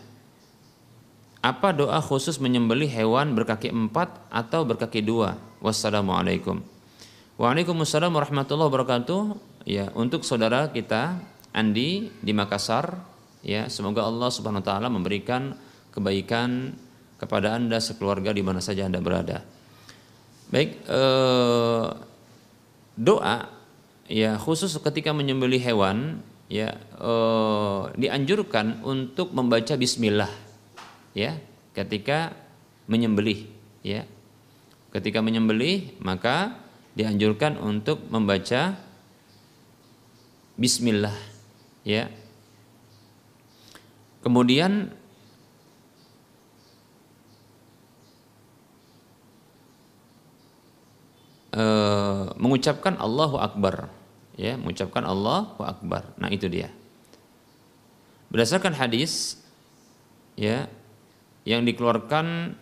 [1.42, 5.42] apa doa khusus menyembelih hewan berkaki empat atau berkaki dua?
[5.58, 6.62] Wassalamualaikum.
[7.42, 9.22] Waalaikumsalam warahmatullahi wabarakatuh.
[9.66, 11.18] Ya, untuk saudara kita
[11.50, 13.02] Andi di Makassar,
[13.42, 15.58] ya semoga Allah Subhanahu wa taala memberikan
[15.94, 16.78] kebaikan
[17.18, 19.42] kepada Anda sekeluarga di mana saja Anda berada.
[20.54, 21.88] Baik, eh,
[22.98, 23.38] doa
[24.06, 30.32] ya khusus ketika menyembelih hewan ya eh, dianjurkan untuk membaca bismillah
[31.12, 31.36] ya
[31.78, 32.34] ketika
[32.90, 33.46] menyembelih
[33.86, 34.08] ya.
[34.90, 36.58] Ketika menyembelih maka
[36.98, 38.80] dianjurkan untuk membaca
[40.58, 41.14] bismillah
[41.86, 42.10] ya.
[44.26, 44.90] Kemudian
[51.54, 53.97] eh, mengucapkan Allahu Akbar
[54.38, 56.14] ya mengucapkan Allahu akbar.
[56.22, 56.70] Nah, itu dia.
[58.30, 59.42] Berdasarkan hadis
[60.38, 60.70] ya
[61.44, 62.54] yang dikeluarkan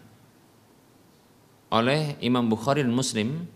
[1.76, 3.50] oleh Imam Bukhari dan Muslim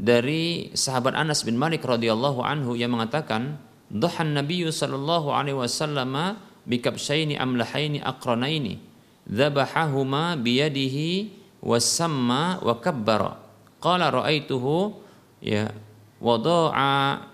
[0.00, 3.60] dari sahabat Anas bin Malik radhiyallahu anhu yang mengatakan
[3.92, 8.80] dhahan nabiyyu sallallahu alaihi wasallam bikabshaini amlahaini aqranaini
[9.28, 13.36] dzabahahuma biyadihi wasamma wa kabbara
[13.82, 14.96] qala ra'aituhu
[15.40, 15.72] ya.
[16.20, 17.30] Wada'a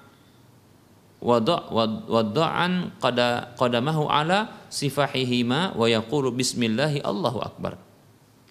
[1.26, 1.72] wada'
[2.06, 7.80] wada'an qada qadamahu ala sifahihima wa yaqulu bismillahi Allahu akbar.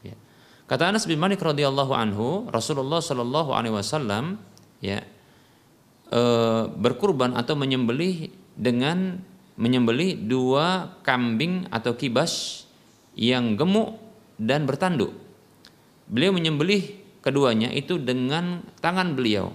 [0.02, 0.18] Ya.
[0.66, 4.42] kata Anas bin Malik radhiyallahu anhu Rasulullah sallallahu alaihi wasallam
[4.82, 5.06] ya
[6.10, 6.22] e,
[6.74, 9.22] berkurban atau menyembelih dengan
[9.56, 12.66] menyembelih dua kambing atau kibas
[13.16, 13.96] yang gemuk
[14.36, 15.16] dan bertanduk.
[16.12, 19.50] Beliau menyembelih keduanya itu dengan tangan beliau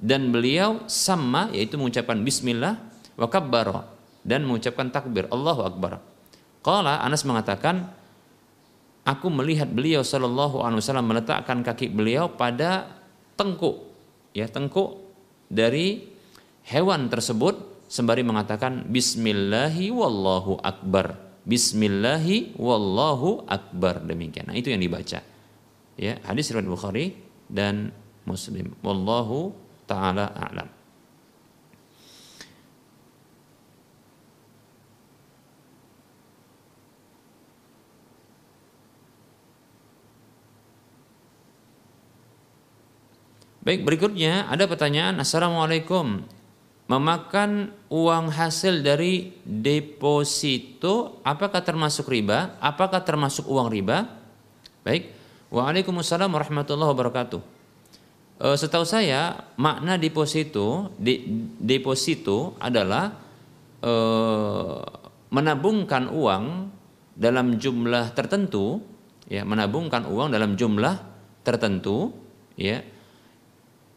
[0.00, 2.80] dan beliau sama yaitu mengucapkan bismillah
[3.20, 3.84] wa kabbara
[4.24, 6.00] dan mengucapkan takbir Allahu akbar.
[6.64, 7.92] Qala Anas mengatakan
[9.04, 12.88] aku melihat beliau sallallahu alaihi wasallam meletakkan kaki beliau pada
[13.36, 13.92] tengkuk
[14.32, 14.96] ya tengkuk
[15.52, 16.08] dari
[16.64, 21.20] hewan tersebut sembari mengatakan bismillahi wallahu akbar.
[21.42, 24.46] Bismillahi wallahu akbar demikian.
[24.48, 25.31] Nah, itu yang dibaca
[25.96, 27.06] ya hadis riwayat Bukhari
[27.48, 27.92] dan
[28.24, 29.52] Muslim wallahu
[29.84, 30.70] taala a'lam
[43.62, 46.26] Baik, berikutnya ada pertanyaan Assalamualaikum
[46.90, 52.58] Memakan uang hasil dari deposito apakah termasuk riba?
[52.58, 54.04] Apakah termasuk uang riba?
[54.84, 55.21] Baik,
[55.52, 57.40] Waalaikumsalam warahmatullahi wabarakatuh.
[58.40, 61.20] E, setahu saya makna deposito de,
[61.60, 63.12] deposito adalah
[63.84, 63.92] e,
[65.28, 66.72] menabungkan uang
[67.12, 68.80] dalam jumlah tertentu,
[69.28, 70.96] ya menabungkan uang dalam jumlah
[71.44, 72.16] tertentu,
[72.56, 72.80] ya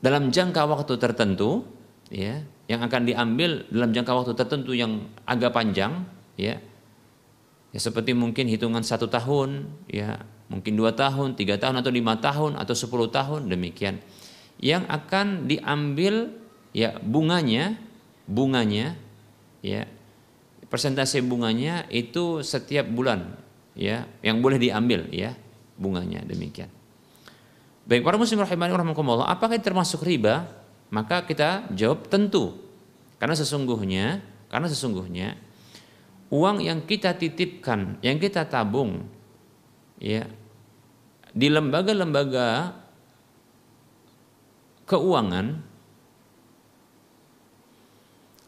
[0.04, 1.64] dalam jangka waktu tertentu,
[2.12, 6.04] ya yang akan diambil dalam jangka waktu tertentu yang agak panjang,
[6.36, 6.60] ya
[7.72, 10.20] ya seperti mungkin hitungan satu tahun, ya
[10.52, 13.98] mungkin dua tahun, tiga tahun atau lima tahun atau sepuluh tahun demikian
[14.62, 16.32] yang akan diambil
[16.72, 17.76] ya bunganya
[18.26, 18.96] bunganya
[19.60, 19.88] ya
[20.72, 23.36] persentase bunganya itu setiap bulan
[23.76, 25.36] ya yang boleh diambil ya
[25.76, 26.72] bunganya demikian.
[27.86, 30.50] Baik para muslim rahimani rahimakumullah, apakah termasuk riba?
[30.90, 32.58] Maka kita jawab tentu.
[33.22, 35.38] Karena sesungguhnya, karena sesungguhnya
[36.34, 39.06] uang yang kita titipkan, yang kita tabung
[40.00, 40.28] ya
[41.36, 42.72] di lembaga-lembaga
[44.86, 45.76] keuangan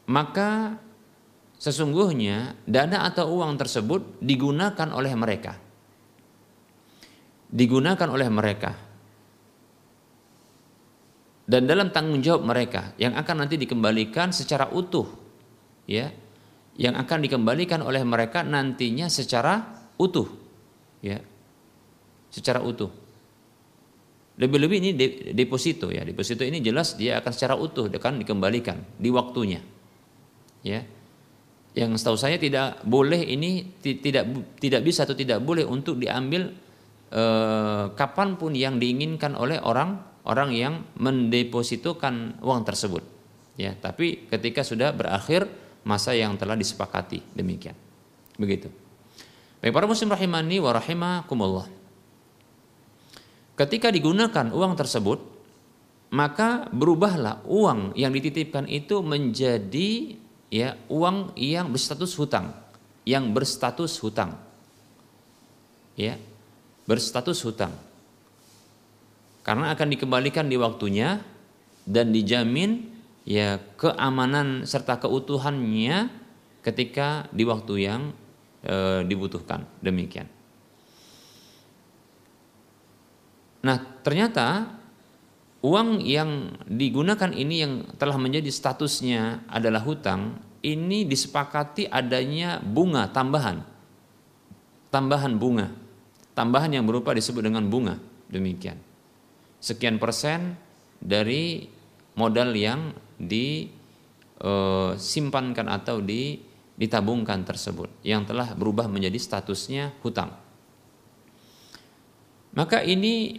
[0.08, 0.80] maka
[1.60, 5.54] sesungguhnya dana atau uang tersebut digunakan oleh mereka.
[7.48, 8.72] Digunakan oleh mereka.
[11.48, 15.08] Dan dalam tanggung jawab mereka yang akan nanti dikembalikan secara utuh.
[15.88, 16.12] Ya.
[16.76, 19.64] Yang akan dikembalikan oleh mereka nantinya secara
[19.95, 20.28] utuh.
[21.00, 21.24] Ya.
[22.38, 22.94] Secara utuh.
[24.38, 24.92] Lebih-lebih ini
[25.34, 26.06] deposito ya.
[26.06, 29.66] Deposito ini jelas dia akan secara utuh akan dikembalikan di waktunya.
[30.62, 30.86] Ya
[31.78, 34.26] yang setahu saya tidak boleh ini tidak
[34.58, 36.50] tidak bisa atau tidak boleh untuk diambil
[37.14, 43.06] eh, kapan pun yang diinginkan oleh orang orang yang mendepositokan uang tersebut
[43.62, 45.46] ya tapi ketika sudah berakhir
[45.86, 47.78] masa yang telah disepakati demikian
[48.42, 48.74] begitu
[49.62, 51.70] baik para muslim rahimani wa rahimakumullah
[53.58, 55.20] ketika digunakan uang tersebut
[56.14, 60.16] maka berubahlah uang yang dititipkan itu menjadi
[60.47, 62.55] ya uang yang berstatus hutang,
[63.03, 64.39] yang berstatus hutang.
[65.97, 66.16] Ya,
[66.86, 67.74] berstatus hutang.
[69.41, 71.24] Karena akan dikembalikan di waktunya
[71.88, 72.93] dan dijamin
[73.28, 76.12] ya keamanan serta keutuhannya
[76.62, 78.01] ketika di waktu yang
[78.62, 79.66] e, dibutuhkan.
[79.82, 80.37] Demikian.
[83.68, 84.80] Nah, ternyata
[85.59, 93.59] uang yang digunakan ini yang telah menjadi statusnya adalah hutang ini disepakati adanya bunga tambahan.
[94.88, 95.68] Tambahan bunga.
[96.32, 97.99] Tambahan yang berupa disebut dengan bunga.
[98.32, 98.80] Demikian.
[99.59, 100.55] Sekian persen
[101.03, 101.68] dari
[102.15, 106.39] modal yang disimpankan eh, atau di,
[106.78, 110.32] ditabungkan tersebut yang telah berubah menjadi statusnya hutang.
[112.57, 113.38] Maka ini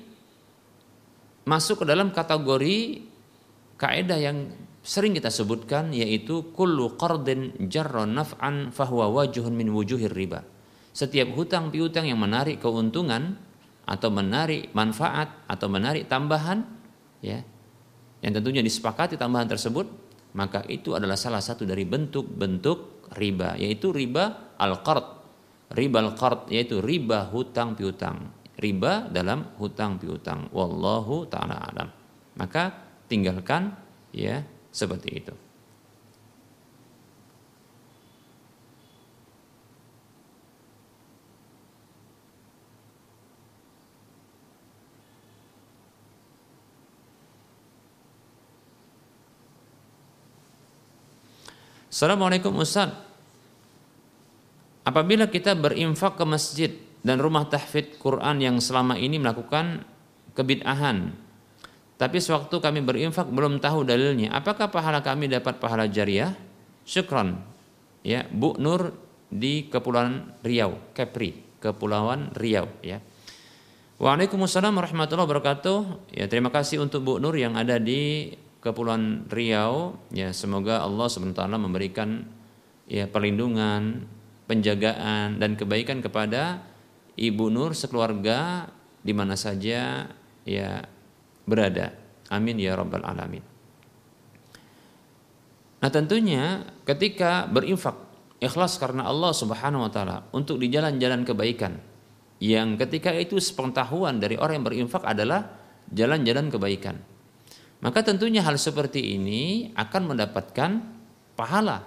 [1.49, 3.09] masuk ke dalam kategori
[3.81, 4.53] kaidah yang
[4.85, 10.45] sering kita sebutkan yaitu kullu qardin jarra naf'an fahuwa wajuhun min wujuhir riba.
[10.93, 13.41] Setiap hutang piutang yang menarik keuntungan
[13.89, 16.61] atau menarik manfaat atau menarik tambahan
[17.25, 17.41] ya
[18.21, 19.89] yang tentunya disepakati tambahan tersebut
[20.37, 25.17] maka itu adalah salah satu dari bentuk-bentuk riba yaitu riba al-qard.
[25.73, 30.51] Riba al-qard yaitu riba hutang piutang riba dalam hutang piutang.
[30.51, 31.89] Wallahu taala alam.
[32.35, 32.75] Maka
[33.07, 33.73] tinggalkan
[34.11, 34.43] ya
[34.75, 35.35] seperti itu.
[51.89, 52.95] Assalamualaikum Ustaz.
[54.87, 56.71] Apabila kita berinfak ke masjid
[57.03, 59.87] dan rumah tahfidz Quran yang selama ini melakukan
[60.35, 61.15] kebid'ahan.
[61.99, 64.31] Tapi sewaktu kami berinfak belum tahu dalilnya.
[64.31, 66.31] Apakah pahala kami dapat pahala jariah?
[66.87, 67.43] Syukran.
[68.07, 68.95] Ya, Bu Nur
[69.29, 73.03] di Kepulauan Riau, Kepri, Kepulauan Riau ya.
[73.99, 75.79] Waalaikumsalam warahmatullahi wabarakatuh.
[76.15, 78.31] Ya, terima kasih untuk Bu Nur yang ada di
[78.63, 79.99] Kepulauan Riau.
[80.15, 82.31] Ya, semoga Allah SWT memberikan
[82.87, 84.07] ya perlindungan,
[84.47, 86.63] penjagaan dan kebaikan kepada
[87.19, 88.71] Ibu Nur sekeluarga
[89.03, 90.07] di mana saja
[90.47, 90.71] ya
[91.43, 91.93] berada.
[92.31, 93.43] Amin ya rabbal alamin.
[95.79, 97.95] Nah, tentunya ketika berinfak
[98.43, 101.79] ikhlas karena Allah Subhanahu wa taala untuk di jalan-jalan kebaikan
[102.39, 105.59] yang ketika itu sepengetahuan dari orang yang berinfak adalah
[105.91, 106.97] jalan-jalan kebaikan.
[107.79, 110.71] Maka tentunya hal seperti ini akan mendapatkan
[111.39, 111.87] pahala,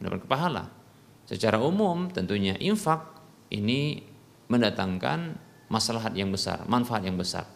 [0.00, 0.64] mendapatkan pahala.
[1.28, 3.04] Secara umum tentunya infak
[3.52, 4.09] ini
[4.50, 5.38] mendatangkan
[5.70, 7.46] maslahat yang besar, manfaat yang besar.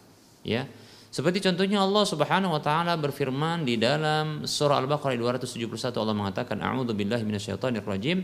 [0.41, 0.65] Ya.
[1.11, 6.95] Seperti contohnya Allah Subhanahu wa taala berfirman di dalam surah Al-Baqarah 271 Allah mengatakan a'udzu
[6.95, 8.23] billahi minasyaitonir rajim.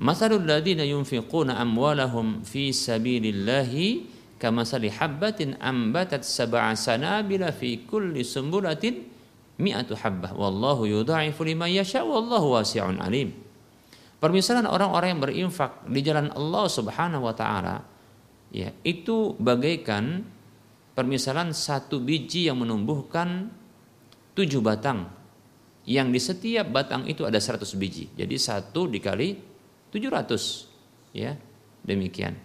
[0.00, 4.08] Mathalul ladzina yunfiquna amwalahum fi sabilillahi
[4.40, 9.06] kamasali habbatin ambatat sab'a sanabila fi kulli sumbulatin
[9.60, 13.49] mi'atu habbah wallahu yudha'ifu liman yasha wallahu wasi'un alim.
[14.20, 17.80] Permisalan orang-orang yang berinfak di jalan Allah Subhanahu wa taala
[18.52, 20.22] ya, itu bagaikan
[20.92, 23.48] permisalan satu biji yang menumbuhkan
[24.36, 25.08] tujuh batang
[25.88, 28.12] yang di setiap batang itu ada 100 biji.
[28.12, 29.32] Jadi satu dikali
[29.88, 31.32] 700 ya
[31.80, 32.36] demikian.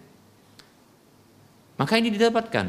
[1.76, 2.66] Maka ini didapatkan.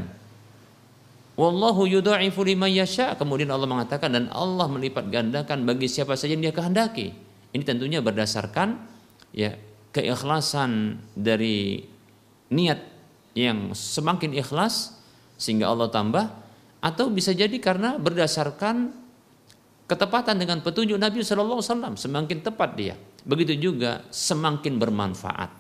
[1.40, 3.16] Wallahu yudha'ifu liman yasha.
[3.16, 7.16] Kemudian Allah mengatakan dan Allah melipat gandakan bagi siapa saja yang Dia kehendaki.
[7.56, 8.97] Ini tentunya berdasarkan
[9.38, 9.54] ya
[9.94, 11.86] keikhlasan dari
[12.50, 12.82] niat
[13.38, 14.98] yang semakin ikhlas
[15.38, 16.26] sehingga Allah tambah
[16.82, 18.90] atau bisa jadi karena berdasarkan
[19.86, 22.96] ketepatan dengan petunjuk Nabi Shallallahu Alaihi Wasallam semakin tepat dia.
[23.24, 25.52] Begitu juga semakin bermanfaat.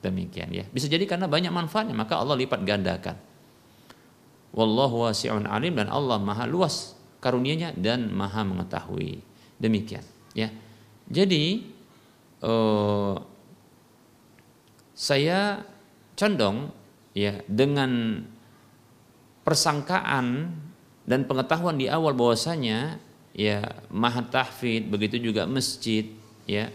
[0.00, 0.64] Demikian ya.
[0.66, 3.16] Bisa jadi karena banyak manfaatnya maka Allah lipat gandakan.
[4.50, 9.22] Wallahu wasi'un alim dan Allah maha luas karunianya dan maha mengetahui.
[9.60, 10.02] Demikian
[10.34, 10.50] ya.
[11.06, 11.68] Jadi
[12.44, 13.16] uh,
[14.96, 15.64] saya
[16.16, 16.72] condong
[17.16, 18.22] ya dengan
[19.42, 20.52] persangkaan
[21.08, 23.00] dan pengetahuan di awal bahwasanya
[23.32, 26.04] ya mahat tahfid begitu juga masjid
[26.44, 26.68] ya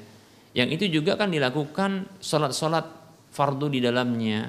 [0.56, 2.88] yang itu juga kan dilakukan sholat-sholat
[3.36, 4.48] fardu di dalamnya.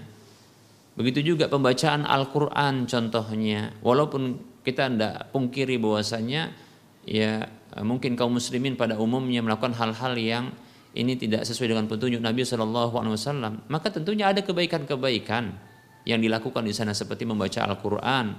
[0.95, 3.75] Begitu juga pembacaan Al-Quran contohnya.
[3.83, 6.55] Walaupun kita tidak pungkiri bahwasanya
[7.03, 7.51] ya
[7.83, 10.55] mungkin kaum muslimin pada umumnya melakukan hal-hal yang
[10.97, 13.53] ini tidak sesuai dengan petunjuk Nabi Shallallahu Alaihi Wasallam.
[13.69, 15.53] Maka tentunya ada kebaikan-kebaikan
[16.09, 18.33] yang dilakukan di sana seperti membaca Al-Quran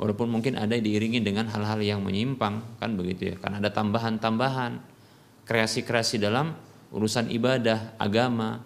[0.00, 3.36] walaupun mungkin ada diiringi dengan hal-hal yang menyimpang kan begitu ya.
[3.36, 4.80] Karena ada tambahan-tambahan
[5.44, 6.56] kreasi-kreasi dalam
[6.90, 8.64] urusan ibadah agama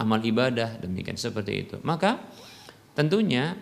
[0.00, 1.76] amal ibadah demikian seperti itu.
[1.84, 2.20] Maka
[2.96, 3.56] tentunya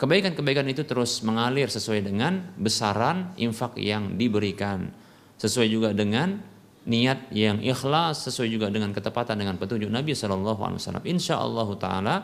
[0.00, 4.88] kebaikan-kebaikan itu terus mengalir sesuai dengan besaran infak yang diberikan
[5.36, 6.38] sesuai juga dengan
[6.88, 11.68] niat yang ikhlas sesuai juga dengan ketepatan dengan petunjuk Nabi Shallallahu Alaihi Wasallam insya Allah
[11.76, 12.16] Taala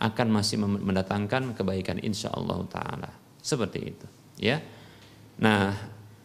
[0.00, 4.06] akan masih mendatangkan kebaikan insya Allah Taala seperti itu,
[4.42, 4.58] ya.
[5.40, 5.72] Nah,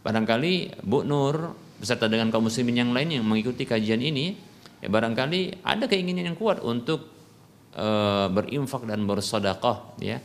[0.04, 4.36] barangkali Bu Nur beserta dengan kaum muslimin yang lain yang mengikuti kajian ini,
[4.84, 7.08] ya barangkali ada keinginan yang kuat untuk
[7.72, 7.88] e,
[8.34, 10.20] berinfak dan bersedekah, ya.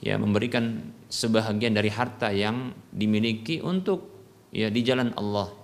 [0.00, 4.08] Ya, memberikan sebahagian dari harta yang dimiliki untuk
[4.48, 5.59] ya di jalan Allah.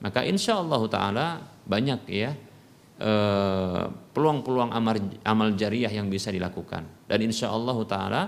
[0.00, 1.26] Maka insya Allah taala
[1.64, 2.30] banyak ya
[3.00, 4.70] eh, peluang-peluang
[5.24, 7.08] amal, jariah yang bisa dilakukan.
[7.08, 8.22] Dan insya Allah taala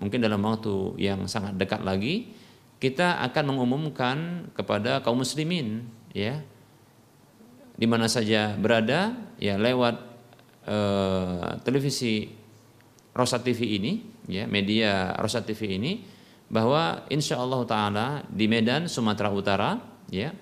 [0.00, 2.32] mungkin dalam waktu yang sangat dekat lagi
[2.80, 5.84] kita akan mengumumkan kepada kaum muslimin
[6.16, 6.40] ya
[7.76, 9.96] di mana saja berada ya lewat
[10.64, 12.32] uh, televisi
[13.12, 13.92] Rosa TV ini
[14.24, 16.00] ya media Rosa TV ini
[16.50, 19.76] bahwa insya Allah taala di Medan Sumatera Utara
[20.08, 20.32] ya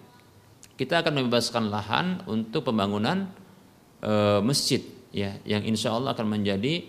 [0.79, 3.27] kita akan membebaskan lahan untuk pembangunan
[4.01, 4.79] uh, masjid
[5.11, 6.87] ya yang insya Allah akan menjadi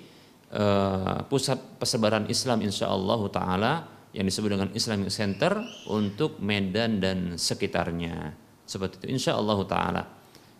[0.53, 3.73] uh, pusat persebaran Islam insya Allah taala
[4.13, 8.33] yang disebut dengan Islamic Center untuk Medan dan sekitarnya.
[8.69, 10.03] Seperti itu insya Allah taala.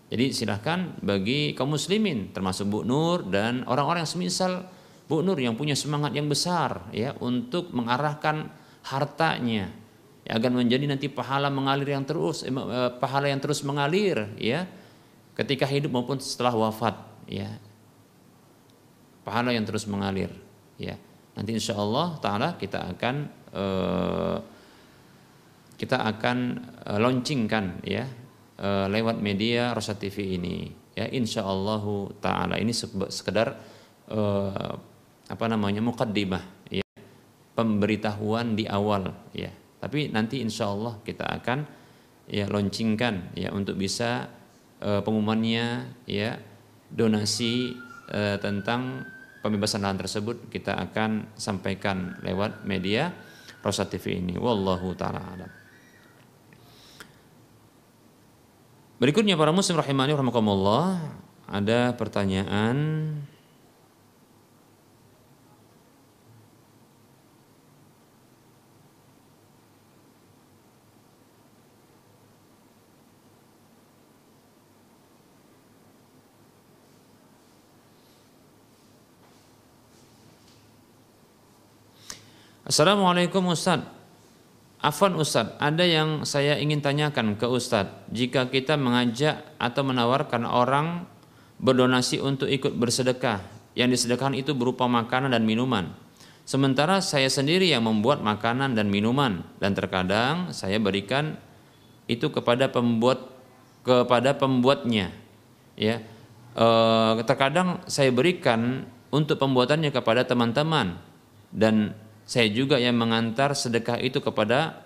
[0.10, 4.66] Jadi silahkan bagi kaum muslimin termasuk Bu Nur dan orang-orang yang semisal
[5.06, 8.50] Bu Nur yang punya semangat yang besar ya untuk mengarahkan
[8.90, 9.70] hartanya
[10.30, 14.70] ya, agar menjadi nanti pahala mengalir yang terus eh, eh pahala yang terus mengalir ya.
[15.34, 16.94] Ketika hidup maupun setelah wafat
[17.26, 17.50] ya.
[19.26, 20.30] Pahala yang terus mengalir
[20.78, 20.94] ya.
[21.34, 23.16] Nanti insya Allah taala kita akan
[23.56, 24.38] uh,
[25.80, 26.38] kita akan
[26.86, 28.04] uh, launchingkan ya
[28.60, 31.08] uh, lewat media Rosa TV ini ya.
[31.10, 31.82] Insya Allah
[32.20, 32.60] taala.
[32.60, 32.76] Ini
[33.10, 33.56] sekedar
[34.12, 34.72] uh,
[35.32, 36.84] apa namanya mukaddimah ya.
[37.56, 41.64] Pemberitahuan di awal ya tapi nanti insya Allah kita akan
[42.30, 44.30] ya launchingkan ya untuk bisa
[44.84, 46.38] uh, pengumumannya ya
[46.92, 47.74] donasi
[48.12, 49.08] uh, tentang
[49.40, 53.12] pembebasan lahan tersebut kita akan sampaikan lewat media
[53.60, 54.36] Rosa TV ini.
[54.40, 55.52] Wallahu taala alam.
[59.00, 61.00] Berikutnya para muslim rahimani rahimakumullah
[61.48, 62.76] ada pertanyaan
[82.70, 83.82] Assalamualaikum Ustaz.
[84.78, 87.90] Afwan Ustaz, ada yang saya ingin tanyakan ke Ustaz.
[88.14, 91.10] Jika kita mengajak atau menawarkan orang
[91.58, 93.42] berdonasi untuk ikut bersedekah,
[93.74, 95.98] yang disedekahkan itu berupa makanan dan minuman.
[96.46, 101.42] Sementara saya sendiri yang membuat makanan dan minuman dan terkadang saya berikan
[102.06, 103.34] itu kepada pembuat
[103.82, 105.10] kepada pembuatnya.
[105.74, 106.06] Ya.
[106.54, 106.68] E,
[107.26, 111.02] terkadang saya berikan untuk pembuatannya kepada teman-teman
[111.50, 111.98] dan
[112.30, 114.86] saya juga yang mengantar sedekah itu kepada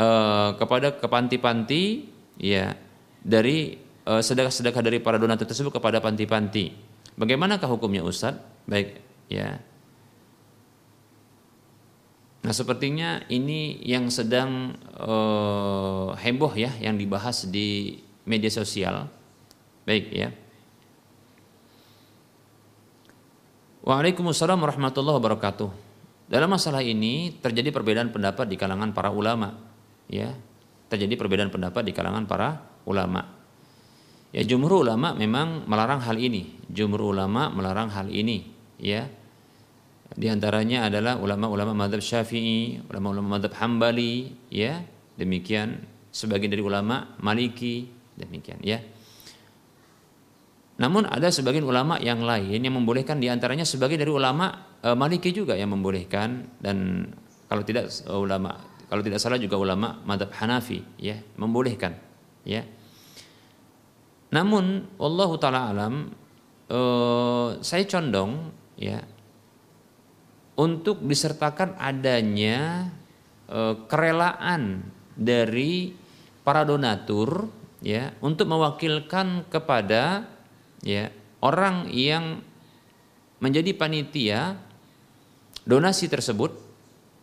[0.00, 2.08] uh, kepada ke panti-panti
[2.40, 2.72] ya
[3.20, 3.76] dari
[4.08, 6.72] uh, sedekah-sedekah dari para donatur tersebut kepada panti-panti.
[7.20, 8.64] Bagaimanakah hukumnya Ustadz?
[8.64, 8.96] Baik,
[9.28, 9.60] ya.
[12.40, 19.04] Nah, sepertinya ini yang sedang uh, heboh ya yang dibahas di media sosial.
[19.84, 20.32] Baik, ya.
[23.84, 25.83] Waalaikumsalam warahmatullahi wabarakatuh.
[26.24, 29.52] Dalam masalah ini terjadi perbedaan pendapat di kalangan para ulama,
[30.08, 30.32] ya.
[30.88, 33.28] Terjadi perbedaan pendapat di kalangan para ulama.
[34.34, 36.58] Ya jumhur ulama memang melarang hal ini.
[36.72, 38.50] Jumhur ulama melarang hal ini,
[38.80, 39.06] ya.
[40.14, 44.80] Di antaranya adalah ulama-ulama madhab syafi'i, ulama-ulama madhab hambali, ya.
[45.20, 48.80] Demikian sebagian dari ulama maliki, demikian, ya.
[50.74, 55.30] Namun ada sebagian ulama yang lain yang membolehkan di antaranya sebagian dari ulama e, Maliki
[55.30, 57.06] juga yang membolehkan dan
[57.46, 58.58] kalau tidak e, ulama
[58.90, 61.94] kalau tidak salah juga ulama madhab Hanafi ya membolehkan
[62.42, 62.66] ya.
[64.34, 65.94] Namun Allah taala alam
[66.66, 66.80] e,
[67.62, 68.98] saya condong ya
[70.58, 72.90] untuk disertakan adanya
[73.46, 75.94] e, kerelaan dari
[76.42, 77.46] para donatur
[77.78, 80.33] ya untuk mewakilkan kepada
[80.84, 81.08] ya
[81.40, 82.44] orang yang
[83.40, 84.60] menjadi panitia
[85.64, 86.52] donasi tersebut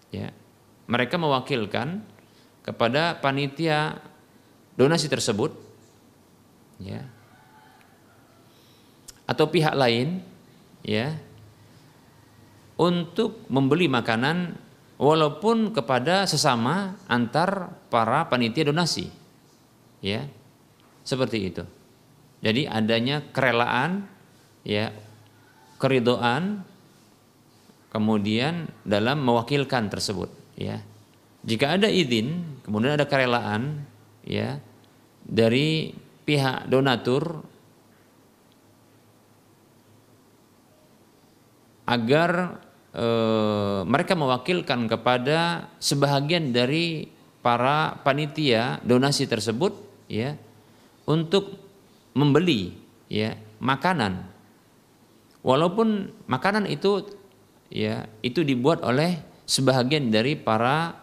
[0.10, 0.34] ya
[0.90, 2.02] mereka mewakilkan
[2.66, 4.02] kepada panitia
[4.76, 5.54] donasi tersebut
[6.82, 7.06] ya
[9.30, 10.26] atau pihak lain
[10.82, 11.16] ya
[12.76, 14.58] untuk membeli makanan
[14.98, 19.14] walaupun kepada sesama antar para panitia donasi
[20.02, 20.26] ya
[21.06, 21.64] seperti itu
[22.42, 24.10] jadi adanya kerelaan,
[24.66, 24.90] ya,
[25.78, 26.66] keridoan,
[27.94, 30.82] kemudian dalam mewakilkan tersebut, ya.
[31.46, 33.86] Jika ada izin, kemudian ada kerelaan,
[34.26, 34.58] ya,
[35.22, 35.94] dari
[36.26, 37.46] pihak donatur
[41.86, 42.62] agar
[42.94, 43.08] e,
[43.86, 47.06] mereka mewakilkan kepada sebahagian dari
[47.46, 49.78] para panitia donasi tersebut,
[50.10, 50.38] ya,
[51.06, 51.71] untuk
[52.18, 52.76] membeli
[53.08, 54.28] ya makanan.
[55.42, 57.08] Walaupun makanan itu
[57.72, 61.02] ya itu dibuat oleh sebahagian dari para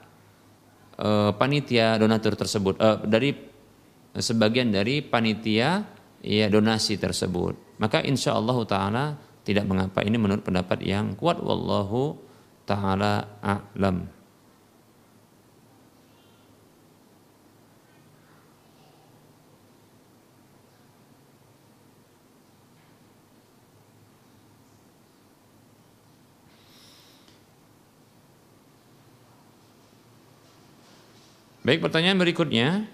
[1.01, 3.35] uh, panitia donatur tersebut uh, dari
[4.15, 5.85] sebagian dari panitia
[6.23, 7.79] ya donasi tersebut.
[7.83, 9.05] Maka insya Allah taala
[9.43, 10.03] tidak mengapa.
[10.05, 11.41] Ini menurut pendapat yang kuat.
[11.43, 12.19] Wallahu
[12.69, 14.18] taala a'lam
[31.69, 32.89] Baik, pertanyaan berikutnya.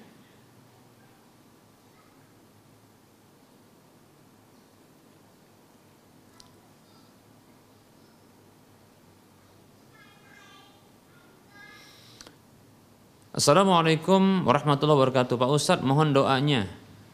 [13.30, 15.38] Assalamualaikum warahmatullahi wabarakatuh.
[15.38, 16.66] Pak Ustadz, mohon doanya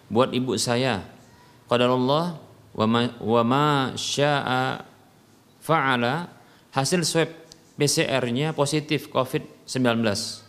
[0.09, 1.05] buat ibu saya.
[1.69, 2.41] Qadarullah
[2.73, 3.67] wa ma, wa ma
[4.01, 4.81] sya'a
[5.61, 6.25] fa'ala
[6.73, 7.29] hasil swab
[7.77, 10.49] PCR-nya positif COVID-19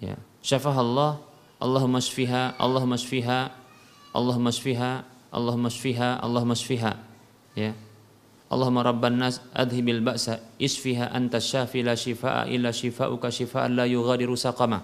[0.00, 0.16] ya.
[0.64, 1.20] Allah
[1.60, 3.52] Allahumma shfiha Allahumma shfiha
[4.16, 6.92] Allahumma shfiha Allahumma shfiha Allahumma shfiha
[7.54, 7.72] ya.
[8.50, 14.34] Allahumma rabban nas adhibil ba'sa isfiha anta syafi la shifaa illa shifauka shifaan la yughadiru
[14.34, 14.82] saqama.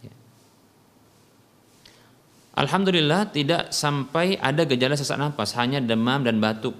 [0.00, 0.08] Ya.
[2.56, 6.72] Alhamdulillah tidak sampai ada gejala sesak nafas, hanya demam dan batuk.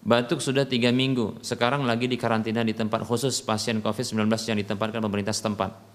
[0.00, 5.04] Batuk sudah tiga minggu, sekarang lagi di karantina di tempat khusus pasien COVID-19 yang ditempatkan
[5.04, 5.91] pemerintah setempat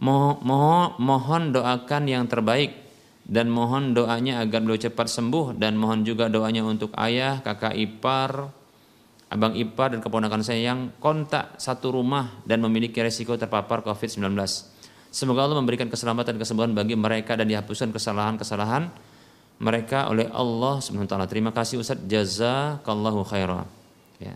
[0.00, 2.84] mohon doakan yang terbaik
[3.24, 8.52] dan mohon doanya agar beliau cepat sembuh dan mohon juga doanya untuk ayah, kakak ipar,
[9.32, 14.28] abang ipar dan keponakan saya yang kontak satu rumah dan memiliki resiko terpapar COVID-19.
[15.14, 18.90] Semoga Allah memberikan keselamatan dan kesembuhan bagi mereka dan dihapuskan kesalahan-kesalahan
[19.62, 21.14] mereka oleh Allah SWT.
[21.30, 22.02] Terima kasih Ustaz.
[22.02, 23.64] Jazakallahu khairan.
[24.18, 24.34] Ya.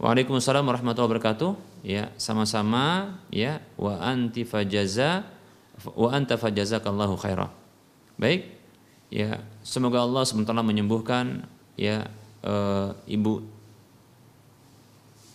[0.00, 1.73] Waalaikumsalam warahmatullahi wabarakatuh.
[1.84, 5.28] Ya, sama-sama ya wa anti fajaza
[5.92, 7.52] wa anta fajazakallahu khairah.
[8.16, 8.56] Baik.
[9.12, 11.44] Ya, semoga Allah sementara menyembuhkan
[11.76, 12.08] ya
[12.40, 12.54] e,
[13.10, 13.44] ibu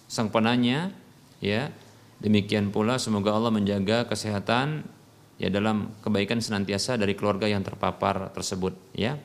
[0.10, 0.90] sang penanya
[1.38, 1.70] ya.
[2.20, 4.84] Demikian pula semoga Allah menjaga kesehatan
[5.40, 9.16] ya dalam kebaikan senantiasa dari keluarga yang terpapar tersebut ya.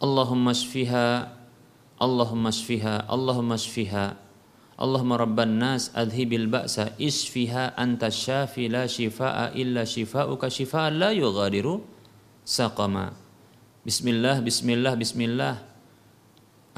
[0.00, 1.28] Allahumma shfiha
[2.00, 4.29] Allahumma shfiha Allahumma shfiha
[4.80, 11.84] Allahumma rabban nas adhibil ba'sa isfiha anta syafi la shifaa illa shifauka shifaa la yughadiru
[12.48, 13.12] saqama.
[13.84, 15.54] Bismillah, bismillah, bismillah.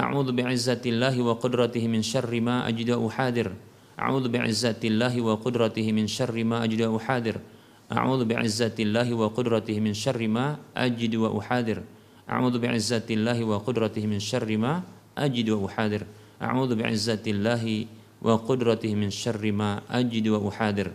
[0.03, 3.55] A'udzu bi'izzatillahi wa qudratihi min syarri ma ajidu uhadir.
[3.95, 7.39] A'udzu bi'izzatillahi wa qudratihi min syarri ma ajidu uhadir.
[7.87, 11.87] A'udzu bi'izzatillahi wa qudratihi min syarri ma ajidu wa uhadir.
[12.27, 14.83] A'udzu bi'izzatillahi wa qudratihi min syarri ma
[15.15, 16.03] ajidu wa uhadir.
[16.43, 17.87] A'udzu bi'izzatillahi
[18.27, 20.91] wa qudratihi min syarri ma ajidu wa uhadir.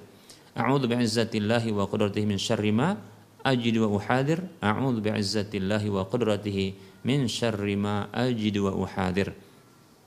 [0.51, 2.99] A'udzu bi'izzatillahi wa qudratihi min syarri ma
[3.47, 4.43] ajidu wa uhadir.
[4.59, 6.65] A'udzu bi'izzatillahi wa qudratihi
[7.07, 9.31] min syarri ma ajidu wa uhadir.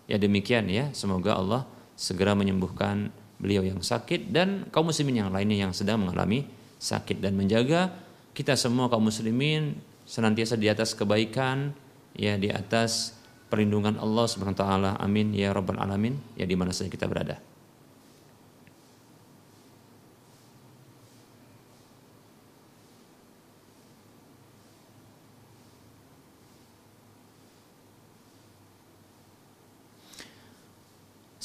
[0.05, 1.65] Ya demikian ya, semoga Allah
[1.97, 3.09] segera menyembuhkan
[3.41, 6.45] beliau yang sakit dan kaum muslimin yang lainnya yang sedang mengalami
[6.77, 7.89] sakit dan menjaga
[8.37, 11.73] kita semua kaum muslimin senantiasa di atas kebaikan
[12.13, 13.20] ya di atas
[13.51, 14.91] perlindungan Allah Subhanahu wa taala.
[15.03, 16.17] Amin ya rabbal alamin.
[16.39, 17.43] Ya di mana saja kita berada.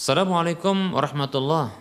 [0.06, 1.74] Assalamualaikum warahmatullahi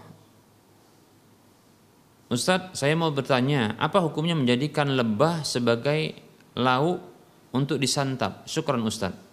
[2.32, 6.16] Ustadz, saya mau bertanya, apa hukumnya menjadikan lebah sebagai
[6.56, 7.04] lauk
[7.52, 8.48] untuk disantap?
[8.48, 9.23] Syukran Ustadz.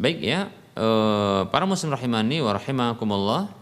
[0.00, 0.48] Baik ya,
[0.80, 3.52] eh, para muslim rahimani wa rahimakumullah.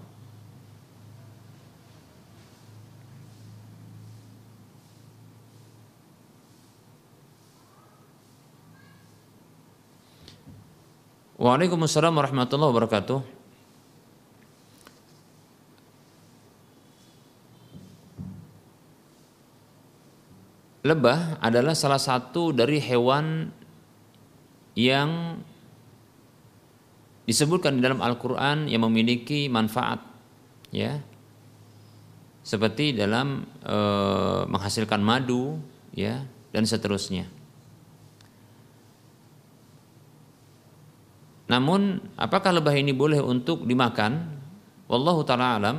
[11.42, 13.18] Waalaikumsalam warahmatullahi wabarakatuh.
[20.86, 23.50] Lebah adalah salah satu dari hewan
[24.78, 25.42] yang
[27.28, 30.00] disebutkan di dalam Al-Qur'an yang memiliki manfaat
[30.72, 30.96] ya
[32.40, 33.76] seperti dalam e,
[34.48, 35.60] menghasilkan madu
[35.92, 37.28] ya dan seterusnya.
[41.52, 44.40] Namun apakah lebah ini boleh untuk dimakan?
[44.88, 45.76] Wallahu taala alam.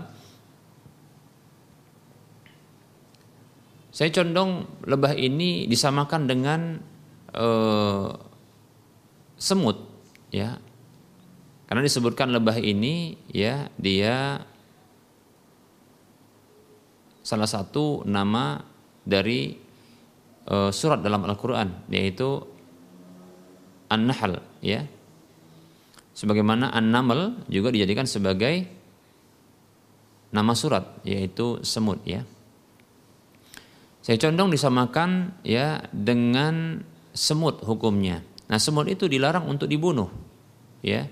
[3.89, 6.77] Saya condong lebah ini disamakan dengan
[7.33, 7.47] e,
[9.41, 9.81] semut
[10.29, 10.68] ya
[11.69, 14.41] karena disebutkan lebah ini ya dia
[17.21, 18.57] salah satu nama
[19.05, 19.53] dari
[20.49, 22.41] uh, surat dalam Al-Qur'an yaitu
[23.93, 24.81] An-Nahl ya.
[26.17, 28.65] Sebagaimana An-Naml juga dijadikan sebagai
[30.33, 32.25] nama surat yaitu semut ya.
[34.01, 36.81] Saya condong disamakan ya dengan
[37.13, 38.25] semut hukumnya.
[38.49, 40.09] Nah, semut itu dilarang untuk dibunuh
[40.81, 41.05] ya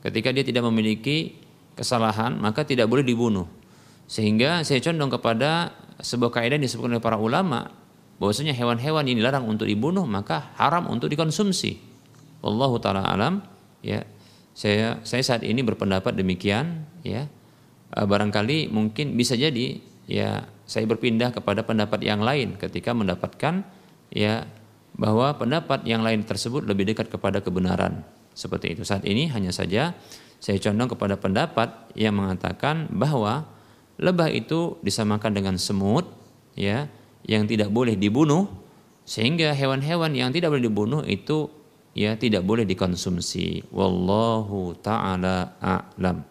[0.00, 1.36] Ketika dia tidak memiliki
[1.76, 3.44] kesalahan, maka tidak boleh dibunuh.
[4.10, 7.70] Sehingga saya condong kepada sebuah kaidah yang disebutkan oleh para ulama
[8.20, 11.78] bahwasanya hewan-hewan ini dilarang untuk dibunuh maka haram untuk dikonsumsi.
[12.44, 13.44] Wallahu taala alam
[13.84, 14.04] ya.
[14.50, 17.30] Saya saya saat ini berpendapat demikian ya.
[17.90, 19.80] Eh, barangkali mungkin bisa jadi
[20.10, 23.62] ya saya berpindah kepada pendapat yang lain ketika mendapatkan
[24.10, 24.44] ya
[24.98, 28.02] bahwa pendapat yang lain tersebut lebih dekat kepada kebenaran.
[28.32, 28.82] Seperti itu.
[28.86, 29.94] Saat ini hanya saja
[30.40, 33.44] saya condong kepada pendapat yang mengatakan bahwa
[34.00, 36.08] lebah itu disamakan dengan semut
[36.56, 36.88] ya
[37.28, 38.48] yang tidak boleh dibunuh
[39.04, 41.52] sehingga hewan-hewan yang tidak boleh dibunuh itu
[41.92, 43.68] ya tidak boleh dikonsumsi.
[43.74, 46.29] Wallahu taala a'lam.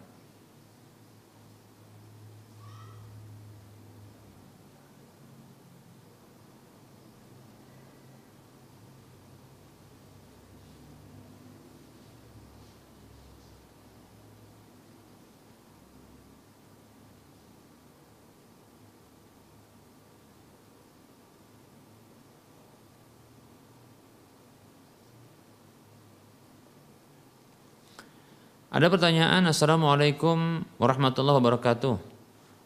[28.70, 31.98] Ada pertanyaan, Assalamualaikum warahmatullahi wabarakatuh.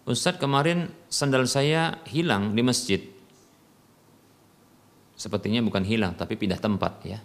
[0.04, 3.00] Ustadz kemarin sandal saya hilang di masjid.
[5.16, 7.24] Sepertinya bukan hilang, tapi pindah tempat ya.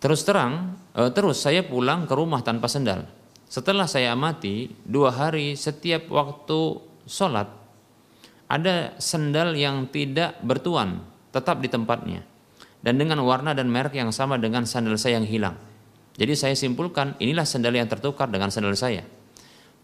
[0.00, 3.04] Terus terang, eh, terus saya pulang ke rumah tanpa sandal.
[3.44, 7.52] Setelah saya amati, dua hari setiap waktu sholat,
[8.48, 11.04] ada sandal yang tidak bertuan,
[11.36, 12.24] tetap di tempatnya.
[12.80, 15.73] Dan dengan warna dan merek yang sama dengan sandal saya yang hilang.
[16.14, 19.02] Jadi saya simpulkan inilah sandal yang tertukar dengan sandal saya.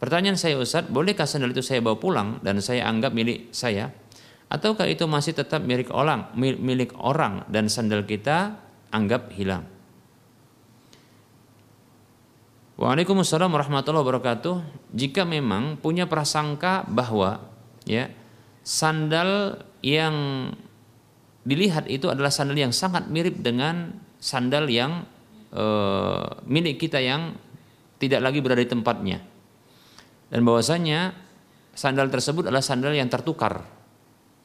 [0.01, 3.93] Pertanyaan saya Ustaz, bolehkah sandal itu saya bawa pulang dan saya anggap milik saya?
[4.51, 8.59] Ataukah itu masih tetap milik orang, milik orang dan sandal kita
[8.91, 9.67] anggap hilang?
[12.81, 14.55] Waalaikumsalam warahmatullahi wabarakatuh.
[14.97, 17.45] Jika memang punya prasangka bahwa
[17.85, 18.09] ya
[18.65, 20.49] sandal yang
[21.45, 25.05] dilihat itu adalah sandal yang sangat mirip dengan sandal yang
[25.51, 25.65] e,
[26.47, 27.35] milik kita yang
[28.01, 29.19] tidak lagi berada di tempatnya.
[30.31, 31.13] Dan bahwasanya
[31.75, 33.67] sandal tersebut adalah sandal yang tertukar.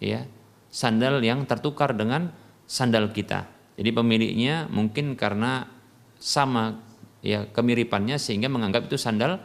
[0.02, 0.28] Ya.
[0.74, 2.36] Sandal yang tertukar dengan
[2.68, 3.48] sandal kita.
[3.80, 5.68] Jadi pemiliknya mungkin karena
[6.20, 6.80] sama
[7.24, 9.40] ya kemiripannya sehingga menganggap itu sandal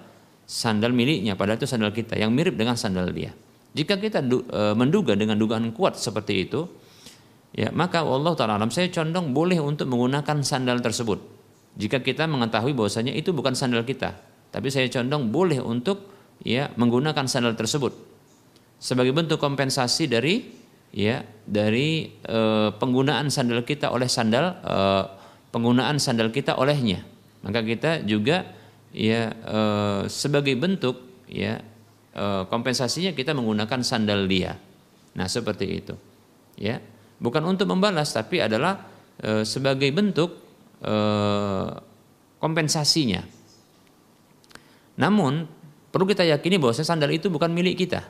[0.46, 3.30] sandal miliknya padahal itu sandal kita yang mirip dengan sandal dia.
[3.70, 6.66] Jika kita du, e, menduga dengan dugaan kuat seperti itu,
[7.54, 11.39] ya maka Allah taala alam saya condong boleh untuk menggunakan sandal tersebut.
[11.78, 14.18] Jika kita mengetahui bahwasanya itu bukan sandal kita,
[14.50, 16.10] tapi saya condong boleh untuk
[16.42, 17.92] ya menggunakan sandal tersebut
[18.80, 20.40] sebagai bentuk kompensasi dari
[20.90, 22.38] ya dari e,
[22.74, 24.76] penggunaan sandal kita oleh sandal e,
[25.52, 27.04] penggunaan sandal kita olehnya
[27.44, 28.48] maka kita juga
[28.92, 29.60] ya e,
[30.08, 31.60] sebagai bentuk ya
[32.12, 34.58] e, kompensasinya kita menggunakan sandal dia.
[35.16, 35.94] Nah, seperti itu.
[36.60, 36.78] Ya.
[37.20, 38.88] Bukan untuk membalas tapi adalah
[39.20, 40.39] e, sebagai bentuk
[40.81, 40.95] e,
[42.41, 43.22] kompensasinya.
[45.01, 45.49] Namun
[45.93, 48.05] perlu kita yakini bahwa sandal itu bukan milik kita.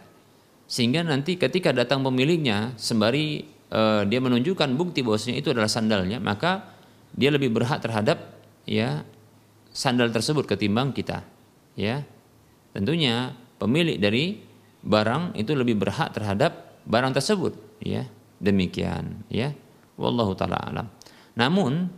[0.71, 6.79] Sehingga nanti ketika datang pemiliknya sembari e, dia menunjukkan bukti bahwasanya itu adalah sandalnya, maka
[7.11, 9.03] dia lebih berhak terhadap ya
[9.75, 11.27] sandal tersebut ketimbang kita.
[11.75, 12.07] Ya.
[12.71, 14.39] Tentunya pemilik dari
[14.83, 18.07] barang itu lebih berhak terhadap barang tersebut, ya.
[18.41, 19.53] Demikian, ya.
[20.01, 20.87] Wallahu taala alam.
[21.37, 21.93] Namun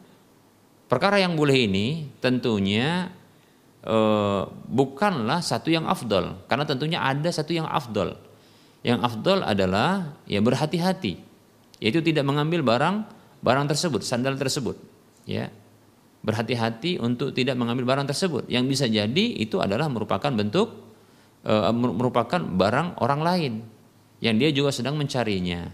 [0.92, 3.08] perkara yang boleh ini tentunya
[3.80, 3.96] e,
[4.68, 6.44] bukanlah satu yang afdol.
[6.44, 8.12] Karena tentunya ada satu yang afdol.
[8.84, 11.16] Yang afdol adalah ya berhati-hati,
[11.80, 13.08] yaitu tidak mengambil barang
[13.40, 14.76] barang tersebut, sandal tersebut,
[15.24, 15.48] ya.
[16.22, 18.46] Berhati-hati untuk tidak mengambil barang tersebut.
[18.52, 20.76] Yang bisa jadi itu adalah merupakan bentuk
[21.40, 23.52] e, merupakan barang orang lain.
[24.20, 25.72] Yang dia juga sedang mencarinya.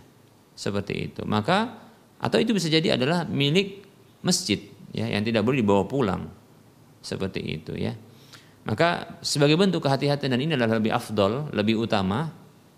[0.55, 1.27] Seperti itu.
[1.27, 1.75] Maka
[2.23, 3.85] atau itu bisa jadi adalah milik
[4.25, 6.23] masjid ya yang tidak boleh dibawa pulang.
[6.99, 7.95] Seperti itu ya.
[8.69, 12.29] Maka sebagai bentuk kehati-hatian dan ini adalah lebih afdol lebih utama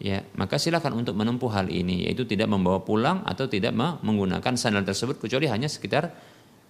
[0.00, 4.80] ya maka silakan untuk menempuh hal ini yaitu tidak membawa pulang atau tidak menggunakan sandal
[4.86, 6.08] tersebut kecuali hanya sekitar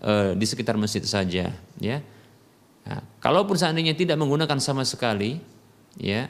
[0.03, 1.97] e, di sekitar masjid saja ya.
[2.81, 5.39] Nah, kalaupun seandainya tidak menggunakan sama sekali
[6.01, 6.27] ya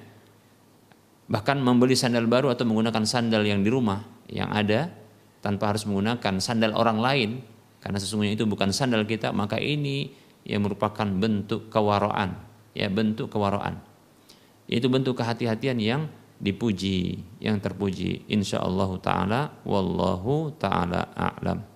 [1.30, 4.90] bahkan membeli sandal baru atau menggunakan sandal yang di rumah yang ada
[5.40, 7.30] tanpa harus menggunakan sandal orang lain
[7.80, 10.12] karena sesungguhnya itu bukan sandal kita maka ini
[10.44, 12.36] yang merupakan bentuk kewaraan
[12.76, 13.80] ya bentuk kewaraan
[14.70, 16.02] itu bentuk kehati-hatian yang
[16.40, 18.24] dipuji yang terpuji.
[18.32, 21.69] Insyaallah taala wallahu taala a'lam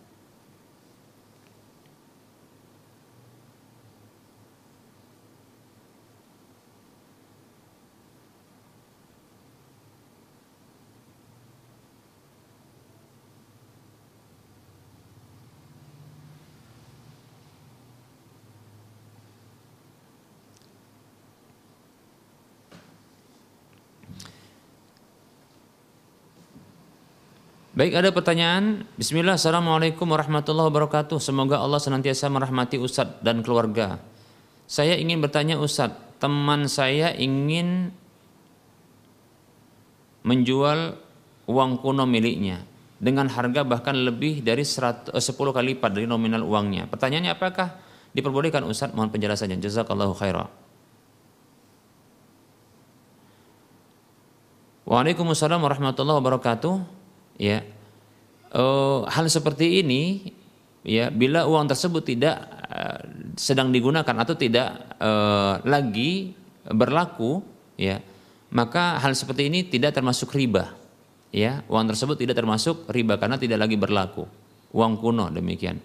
[27.75, 28.87] Baik ada pertanyaan.
[28.95, 31.19] Bismillah, Assalamualaikum warahmatullahi wabarakatuh.
[31.19, 33.99] Semoga Allah senantiasa merahmati Ustadz dan keluarga.
[34.71, 37.91] Saya ingin bertanya Ustadz, teman saya ingin
[40.23, 40.95] menjual
[41.51, 42.63] uang kuno miliknya
[43.03, 46.87] dengan harga bahkan lebih dari 100, 10 eh, kali lipat dari nominal uangnya.
[46.87, 47.75] Pertanyaannya apakah
[48.15, 48.95] diperbolehkan Ustadz?
[48.95, 49.59] Mohon penjelasannya.
[49.59, 50.47] Jazakallahu khairan.
[54.87, 57.03] Waalaikumsalam warahmatullahi wabarakatuh
[57.39, 57.63] ya.
[58.55, 60.31] Uh, hal seperti ini
[60.87, 62.39] ya bila uang tersebut tidak
[62.71, 63.03] uh,
[63.35, 66.39] sedang digunakan atau tidak uh, lagi
[66.71, 67.43] berlaku
[67.75, 67.99] ya
[68.55, 70.71] maka hal seperti ini tidak termasuk riba.
[71.35, 74.31] Ya uang tersebut tidak termasuk riba karena tidak lagi berlaku.
[74.71, 75.83] Uang kuno demikian.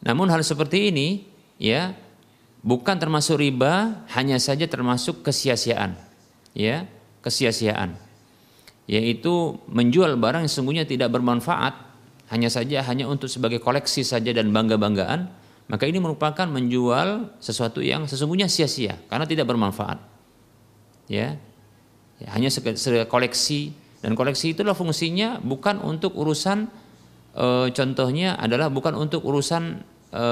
[0.00, 1.28] Namun hal seperti ini
[1.60, 1.92] ya
[2.64, 5.92] bukan termasuk riba hanya saja termasuk kesia-siaan.
[6.56, 6.88] Ya
[7.20, 8.09] kesia-siaan
[8.90, 11.78] yaitu menjual barang yang sesungguhnya tidak bermanfaat
[12.34, 15.30] hanya saja hanya untuk sebagai koleksi saja dan bangga-banggaan
[15.70, 20.02] maka ini merupakan menjual sesuatu yang sesungguhnya sia-sia karena tidak bermanfaat.
[21.06, 21.38] Ya,
[22.18, 22.50] ya hanya
[23.06, 23.70] koleksi
[24.02, 26.66] dan koleksi itulah fungsinya bukan untuk urusan
[27.38, 29.78] e, contohnya adalah bukan untuk urusan
[30.10, 30.26] e,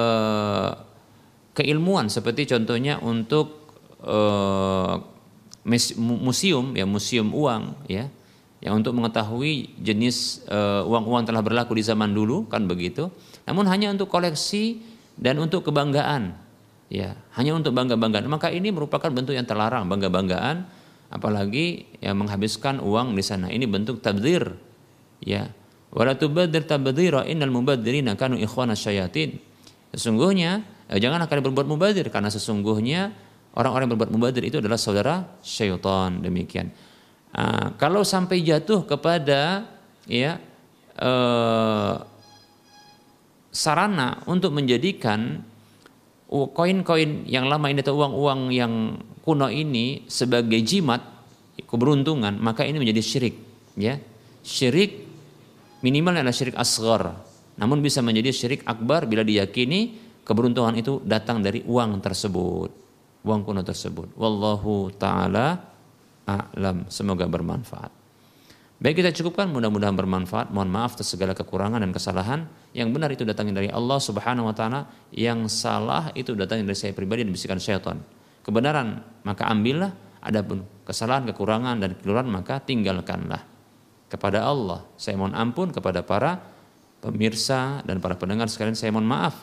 [1.55, 4.19] keilmuan seperti contohnya untuk e,
[6.03, 8.11] museum ya museum uang ya
[8.59, 13.07] yang untuk mengetahui jenis uh, uang-uang telah berlaku di zaman dulu kan begitu.
[13.47, 14.83] Namun hanya untuk koleksi
[15.15, 16.35] dan untuk kebanggaan.
[16.91, 18.27] Ya hanya untuk bangga-banggaan.
[18.27, 20.67] Maka ini merupakan bentuk yang terlarang bangga-banggaan.
[21.09, 23.49] Apalagi yang menghabiskan uang di sana.
[23.49, 24.59] Ini bentuk tabdir.
[25.23, 25.55] Ya.
[25.89, 29.39] Wala tubadir tabdira innal mubadzirina kanu ikhwana syayatin.
[29.95, 33.15] Sesungguhnya eh, jangan akan berbuat mubadir karena sesungguhnya
[33.57, 36.21] orang-orang yang berbuat mubadir itu adalah saudara syaitan.
[36.21, 36.88] Demikian
[37.39, 39.70] uh, kalau sampai jatuh kepada
[40.11, 40.43] ya
[40.99, 42.03] uh,
[43.55, 45.47] sarana untuk menjadikan
[46.28, 51.01] koin-koin yang lama ini atau uang-uang yang kuno ini sebagai jimat
[51.64, 53.36] keberuntungan maka ini menjadi syirik
[53.78, 53.97] ya.
[54.43, 55.07] Syirik
[55.80, 57.16] minimal adalah syirik asghar
[57.57, 62.70] namun bisa menjadi syirik akbar bila diyakini keberuntungan itu datang dari uang tersebut
[63.26, 64.14] uang kuno tersebut.
[64.14, 65.61] Wallahu taala
[66.29, 67.99] a'lam semoga bermanfaat
[68.79, 70.55] Baik kita cukupkan mudah-mudahan bermanfaat.
[70.55, 72.47] Mohon maaf atas segala kekurangan dan kesalahan.
[72.70, 76.95] Yang benar itu datangnya dari Allah Subhanahu wa taala, yang salah itu datangnya dari saya
[76.95, 77.99] pribadi dan bisikan syaitan.
[78.47, 79.91] Kebenaran maka ambillah,
[80.22, 83.43] adapun kesalahan, kekurangan dan keluran maka tinggalkanlah.
[84.07, 86.39] Kepada Allah saya mohon ampun kepada para
[87.03, 89.43] pemirsa dan para pendengar sekalian saya mohon maaf.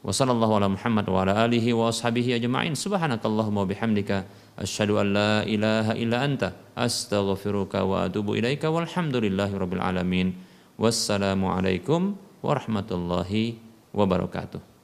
[0.00, 2.72] Wassalamualaikum warahmatullahi wabarakatuh.
[2.80, 4.24] Subhanakallahumma bihamdika
[4.58, 10.34] asyhadu an la ilaha illa anta astaghfiruka wa atubu ilaika walhamdulillahi rabbil alamin.
[10.74, 13.62] Wassalamu alaikum warahmatullahi
[13.94, 14.74] wabarakatuh